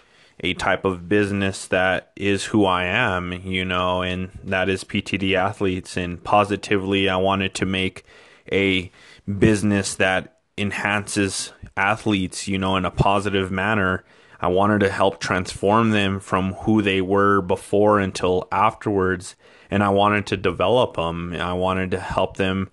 a 0.42 0.54
type 0.54 0.84
of 0.86 1.08
business 1.08 1.66
that 1.66 2.12
is 2.16 2.46
who 2.46 2.64
I 2.64 2.84
am, 2.84 3.32
you 3.32 3.64
know, 3.64 4.00
and 4.00 4.30
that 4.44 4.68
is 4.70 4.84
PTD 4.84 5.34
athletes. 5.34 5.96
And 5.96 6.22
positively, 6.22 7.08
I 7.10 7.16
wanted 7.16 7.52
to 7.56 7.66
make 7.66 8.04
a 8.50 8.90
business 9.38 9.96
that 9.96 10.38
enhances 10.56 11.52
athletes, 11.76 12.46
you 12.46 12.58
know, 12.58 12.76
in 12.76 12.84
a 12.84 12.90
positive 12.92 13.50
manner. 13.50 14.04
I 14.40 14.46
wanted 14.46 14.78
to 14.80 14.88
help 14.90 15.18
transform 15.18 15.90
them 15.90 16.20
from 16.20 16.54
who 16.54 16.80
they 16.80 17.02
were 17.02 17.42
before 17.42 17.98
until 17.98 18.48
afterwards. 18.50 19.34
And 19.70 19.82
I 19.82 19.90
wanted 19.90 20.26
to 20.26 20.36
develop 20.36 20.96
them. 20.96 21.32
I 21.34 21.52
wanted 21.52 21.92
to 21.92 22.00
help 22.00 22.36
them 22.36 22.70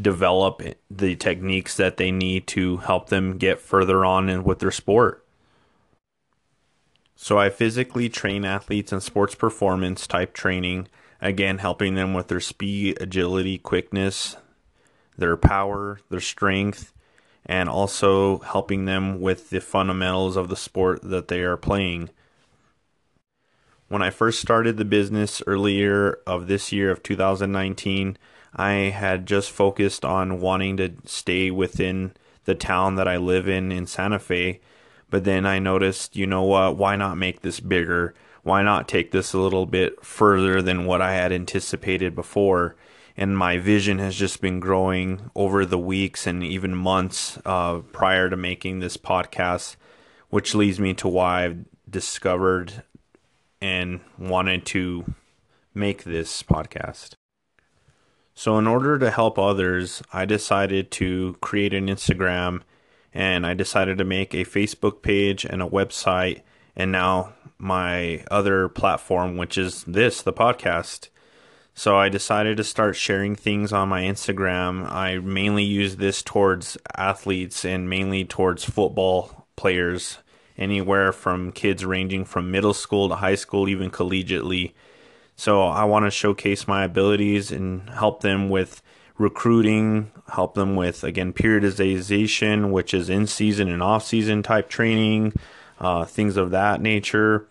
develop 0.00 0.62
the 0.90 1.16
techniques 1.16 1.76
that 1.76 1.96
they 1.96 2.10
need 2.10 2.46
to 2.48 2.78
help 2.78 3.08
them 3.08 3.36
get 3.36 3.60
further 3.60 4.04
on 4.04 4.28
in 4.28 4.44
with 4.44 4.60
their 4.60 4.70
sport. 4.70 5.24
So 7.16 7.36
I 7.36 7.50
physically 7.50 8.08
train 8.08 8.44
athletes 8.44 8.92
in 8.92 9.00
sports 9.00 9.34
performance 9.34 10.06
type 10.06 10.32
training, 10.32 10.86
again 11.20 11.58
helping 11.58 11.96
them 11.96 12.14
with 12.14 12.28
their 12.28 12.40
speed, 12.40 12.96
agility, 13.00 13.58
quickness, 13.58 14.36
their 15.16 15.36
power, 15.36 16.00
their 16.10 16.20
strength, 16.20 16.92
and 17.44 17.68
also 17.68 18.38
helping 18.38 18.84
them 18.84 19.20
with 19.20 19.50
the 19.50 19.60
fundamentals 19.60 20.36
of 20.36 20.48
the 20.48 20.56
sport 20.56 21.00
that 21.02 21.26
they 21.26 21.40
are 21.40 21.56
playing. 21.56 22.08
When 23.88 24.02
I 24.02 24.10
first 24.10 24.40
started 24.40 24.76
the 24.76 24.84
business 24.84 25.42
earlier 25.46 26.18
of 26.26 26.46
this 26.46 26.72
year 26.72 26.90
of 26.90 27.02
2019, 27.02 28.18
I 28.54 28.72
had 28.72 29.26
just 29.26 29.50
focused 29.50 30.04
on 30.04 30.40
wanting 30.40 30.76
to 30.76 30.92
stay 31.04 31.50
within 31.50 32.12
the 32.44 32.54
town 32.54 32.96
that 32.96 33.08
I 33.08 33.16
live 33.16 33.48
in 33.48 33.72
in 33.72 33.86
Santa 33.86 34.18
Fe. 34.18 34.60
But 35.10 35.24
then 35.24 35.46
I 35.46 35.58
noticed, 35.58 36.16
you 36.16 36.26
know 36.26 36.42
what, 36.42 36.76
why 36.76 36.96
not 36.96 37.16
make 37.16 37.40
this 37.40 37.60
bigger? 37.60 38.14
Why 38.42 38.62
not 38.62 38.88
take 38.88 39.10
this 39.10 39.32
a 39.32 39.38
little 39.38 39.66
bit 39.66 40.04
further 40.04 40.60
than 40.60 40.84
what 40.84 41.00
I 41.00 41.14
had 41.14 41.32
anticipated 41.32 42.14
before? 42.14 42.76
and 43.18 43.36
my 43.36 43.58
vision 43.58 43.98
has 43.98 44.14
just 44.14 44.40
been 44.40 44.60
growing 44.60 45.28
over 45.34 45.66
the 45.66 45.76
weeks 45.76 46.24
and 46.24 46.44
even 46.44 46.72
months 46.72 47.36
uh, 47.44 47.78
prior 47.92 48.30
to 48.30 48.36
making 48.36 48.78
this 48.78 48.96
podcast, 48.96 49.74
which 50.30 50.54
leads 50.54 50.78
me 50.78 50.94
to 50.94 51.08
why 51.08 51.44
I've 51.44 51.64
discovered 51.90 52.84
and 53.60 54.00
wanted 54.18 54.64
to 54.66 55.14
make 55.74 56.04
this 56.04 56.42
podcast. 56.42 57.12
So, 58.34 58.56
in 58.58 58.66
order 58.66 58.98
to 58.98 59.10
help 59.10 59.38
others, 59.38 60.02
I 60.12 60.24
decided 60.24 60.90
to 60.92 61.36
create 61.40 61.74
an 61.74 61.88
Instagram 61.88 62.62
and 63.12 63.46
I 63.46 63.54
decided 63.54 63.98
to 63.98 64.04
make 64.04 64.34
a 64.34 64.44
Facebook 64.44 65.02
page 65.02 65.44
and 65.44 65.62
a 65.62 65.66
website, 65.66 66.42
and 66.76 66.92
now 66.92 67.32
my 67.58 68.24
other 68.30 68.68
platform, 68.68 69.36
which 69.36 69.58
is 69.58 69.82
this, 69.84 70.22
the 70.22 70.32
podcast. 70.32 71.08
So 71.74 71.96
I 71.96 72.08
decided 72.08 72.56
to 72.56 72.64
start 72.64 72.96
sharing 72.96 73.34
things 73.34 73.72
on 73.72 73.88
my 73.88 74.02
Instagram. 74.02 74.90
I 74.90 75.18
mainly 75.18 75.64
use 75.64 75.96
this 75.96 76.22
towards 76.22 76.76
athletes 76.96 77.64
and 77.64 77.88
mainly 77.88 78.24
towards 78.24 78.64
football 78.64 79.46
players, 79.56 80.18
anywhere 80.58 81.12
from 81.12 81.52
kids 81.52 81.84
ranging 81.84 82.24
from 82.24 82.50
middle 82.50 82.74
school 82.74 83.08
to 83.08 83.14
high 83.14 83.36
school, 83.36 83.68
even 83.68 83.90
collegiately. 83.90 84.72
So 85.36 85.62
I 85.62 85.84
want 85.84 86.04
to 86.04 86.10
showcase 86.10 86.66
my 86.66 86.84
abilities 86.84 87.52
and 87.52 87.88
help 87.90 88.22
them 88.22 88.48
with 88.48 88.82
recruiting, 89.18 90.10
help 90.32 90.54
them 90.54 90.74
with, 90.76 91.04
again, 91.04 91.32
periodization, 91.32 92.70
which 92.70 92.92
is 92.92 93.08
in 93.08 93.26
season 93.26 93.68
and 93.68 93.82
off 93.82 94.04
season 94.04 94.42
type 94.42 94.68
training, 94.68 95.32
uh, 95.80 96.04
things 96.04 96.36
of 96.36 96.50
that 96.50 96.80
nature. 96.80 97.46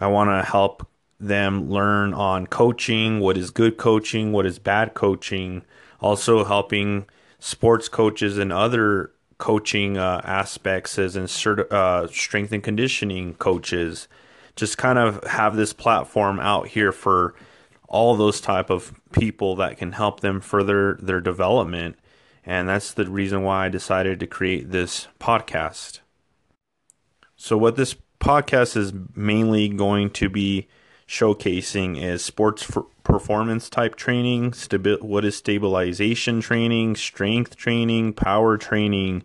I 0.00 0.06
want 0.08 0.30
to 0.30 0.48
help 0.48 0.86
them 1.20 1.70
learn 1.70 2.12
on 2.14 2.46
coaching, 2.46 3.20
what 3.20 3.36
is 3.36 3.50
good 3.50 3.78
coaching, 3.78 4.32
what 4.32 4.46
is 4.46 4.58
bad 4.58 4.94
coaching, 4.94 5.62
also 6.00 6.44
helping 6.44 7.06
sports 7.38 7.88
coaches 7.88 8.38
and 8.38 8.52
other 8.52 9.12
coaching 9.38 9.98
uh, 9.98 10.20
aspects 10.24 10.98
as 10.98 11.16
in 11.16 11.24
uh, 11.70 12.06
strength 12.08 12.52
and 12.52 12.62
conditioning 12.62 13.34
coaches. 13.34 14.08
Just 14.56 14.78
kind 14.78 14.98
of 14.98 15.22
have 15.24 15.56
this 15.56 15.72
platform 15.72 16.38
out 16.38 16.68
here 16.68 16.92
for 16.92 17.34
all 17.88 18.16
those 18.16 18.40
type 18.40 18.70
of 18.70 18.92
people 19.12 19.56
that 19.56 19.76
can 19.76 19.92
help 19.92 20.20
them 20.20 20.40
further 20.40 20.98
their 21.00 21.20
development. 21.20 21.96
And 22.46 22.68
that's 22.68 22.92
the 22.92 23.10
reason 23.10 23.42
why 23.42 23.66
I 23.66 23.68
decided 23.68 24.20
to 24.20 24.26
create 24.26 24.70
this 24.70 25.08
podcast. 25.18 26.00
So, 27.36 27.56
what 27.56 27.76
this 27.76 27.96
podcast 28.20 28.76
is 28.76 28.92
mainly 29.14 29.68
going 29.68 30.10
to 30.10 30.28
be 30.28 30.68
showcasing 31.06 32.02
is 32.02 32.24
sports 32.24 32.70
performance 33.14 33.70
type 33.70 33.94
training, 33.94 34.50
stabi- 34.50 35.00
what 35.00 35.24
is 35.24 35.36
stabilization 35.36 36.40
training, 36.40 36.96
strength 36.96 37.54
training, 37.54 38.12
power 38.12 38.58
training, 38.58 39.22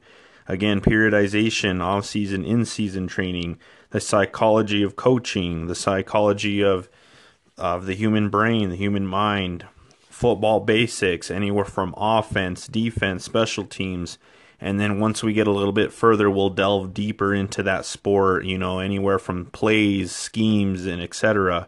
again, 0.47 0.79
periodization, 0.79 1.81
off 1.81 2.05
season, 2.05 2.45
in 2.45 2.65
season 2.65 3.07
training, 3.07 3.57
the 3.89 3.99
psychology 3.99 4.83
of 4.83 4.95
coaching, 4.95 5.65
the 5.65 5.73
psychology 5.73 6.63
of 6.63 6.87
of 7.57 7.87
the 7.87 7.95
human 7.95 8.29
brain, 8.29 8.69
the 8.69 8.75
human 8.75 9.07
mind, 9.07 9.65
football 10.07 10.59
basics, 10.59 11.31
anywhere 11.31 11.65
from 11.65 11.95
offense, 11.97 12.67
defense, 12.67 13.25
special 13.25 13.65
teams. 13.65 14.19
And 14.61 14.79
then 14.79 14.99
once 14.99 15.23
we 15.23 15.33
get 15.33 15.47
a 15.47 15.51
little 15.51 15.73
bit 15.73 15.91
further, 15.91 16.29
we'll 16.29 16.51
delve 16.51 16.93
deeper 16.93 17.33
into 17.33 17.63
that 17.63 17.85
sport, 17.85 18.45
you 18.45 18.59
know, 18.59 18.77
anywhere 18.77 19.17
from 19.17 19.47
plays, 19.47 20.11
schemes, 20.11 20.85
and 20.85 21.01
etc. 21.01 21.67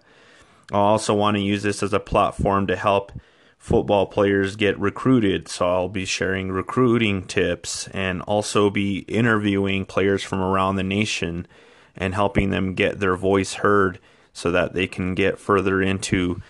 I 0.71 0.77
also 0.77 1.13
want 1.13 1.35
to 1.37 1.43
use 1.43 1.63
this 1.63 1.83
as 1.83 1.93
a 1.93 1.99
platform 1.99 2.67
to 2.67 2.75
help 2.75 3.11
football 3.57 4.05
players 4.07 4.55
get 4.55 4.79
recruited. 4.79 5.47
So 5.47 5.67
I'll 5.69 5.89
be 5.89 6.05
sharing 6.05 6.51
recruiting 6.51 7.25
tips 7.25 7.87
and 7.89 8.21
also 8.23 8.69
be 8.69 8.99
interviewing 8.99 9.85
players 9.85 10.23
from 10.23 10.39
around 10.41 10.77
the 10.77 10.83
nation 10.83 11.47
and 11.95 12.15
helping 12.15 12.49
them 12.49 12.73
get 12.73 12.99
their 12.99 13.15
voice 13.15 13.55
heard 13.55 13.99
so 14.33 14.49
that 14.51 14.73
they 14.73 14.87
can 14.87 15.13
get 15.13 15.37
further 15.37 15.81
into 15.81 16.41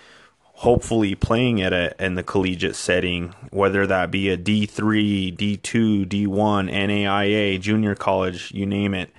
hopefully 0.61 1.15
playing 1.15 1.59
at 1.59 1.73
a 1.73 1.95
in 2.03 2.13
the 2.13 2.21
collegiate 2.21 2.75
setting, 2.75 3.33
whether 3.49 3.87
that 3.87 4.11
be 4.11 4.29
a 4.29 4.37
D3, 4.37 5.35
D2, 5.35 6.05
D1, 6.05 6.71
NAIA, 6.71 7.59
junior 7.59 7.95
college, 7.95 8.51
you 8.51 8.67
name 8.67 8.93
it. 8.93 9.09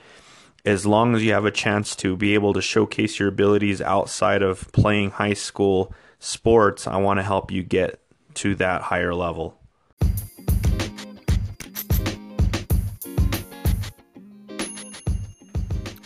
As 0.64 0.86
long 0.86 1.16
as 1.16 1.24
you 1.24 1.32
have 1.32 1.44
a 1.44 1.50
chance 1.50 1.96
to 1.96 2.16
be 2.16 2.34
able 2.34 2.52
to 2.52 2.62
showcase 2.62 3.18
your 3.18 3.28
abilities 3.28 3.80
outside 3.80 4.42
of 4.42 4.70
playing 4.70 5.10
high 5.10 5.32
school 5.32 5.92
sports, 6.20 6.86
I 6.86 6.98
want 6.98 7.18
to 7.18 7.24
help 7.24 7.50
you 7.50 7.64
get 7.64 7.98
to 8.34 8.54
that 8.54 8.82
higher 8.82 9.12
level. 9.12 9.58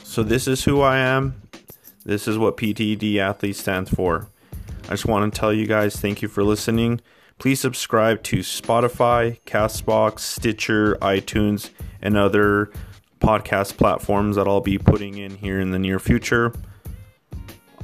So, 0.04 0.22
this 0.22 0.48
is 0.48 0.64
who 0.64 0.80
I 0.80 0.96
am. 0.96 1.42
This 2.06 2.26
is 2.26 2.38
what 2.38 2.56
PTD 2.56 3.18
Athlete 3.18 3.56
stands 3.56 3.90
for. 3.90 4.26
I 4.84 4.92
just 4.92 5.04
want 5.04 5.30
to 5.34 5.38
tell 5.38 5.52
you 5.52 5.66
guys 5.66 5.96
thank 5.96 6.22
you 6.22 6.28
for 6.28 6.42
listening. 6.42 7.02
Please 7.38 7.60
subscribe 7.60 8.22
to 8.22 8.38
Spotify, 8.38 9.38
Castbox, 9.44 10.20
Stitcher, 10.20 10.96
iTunes, 11.02 11.68
and 12.00 12.16
other 12.16 12.70
podcast 13.20 13.76
platforms 13.76 14.36
that 14.36 14.46
I'll 14.46 14.60
be 14.60 14.78
putting 14.78 15.18
in 15.18 15.36
here 15.36 15.60
in 15.60 15.70
the 15.70 15.78
near 15.78 15.98
future. 15.98 16.52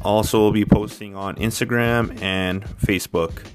Also, 0.03 0.38
will 0.40 0.53
be 0.53 0.64
posting 0.64 1.14
on 1.14 1.37
Instagram 1.37 2.21
and 2.21 2.64
Facebook. 2.64 3.47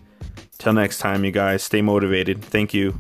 Till 0.58 0.74
next 0.74 1.00
time, 1.00 1.26
you 1.26 1.32
guys, 1.32 1.64
stay 1.64 1.82
motivated. 1.82 2.44
Thank 2.44 2.74
you. 2.74 2.98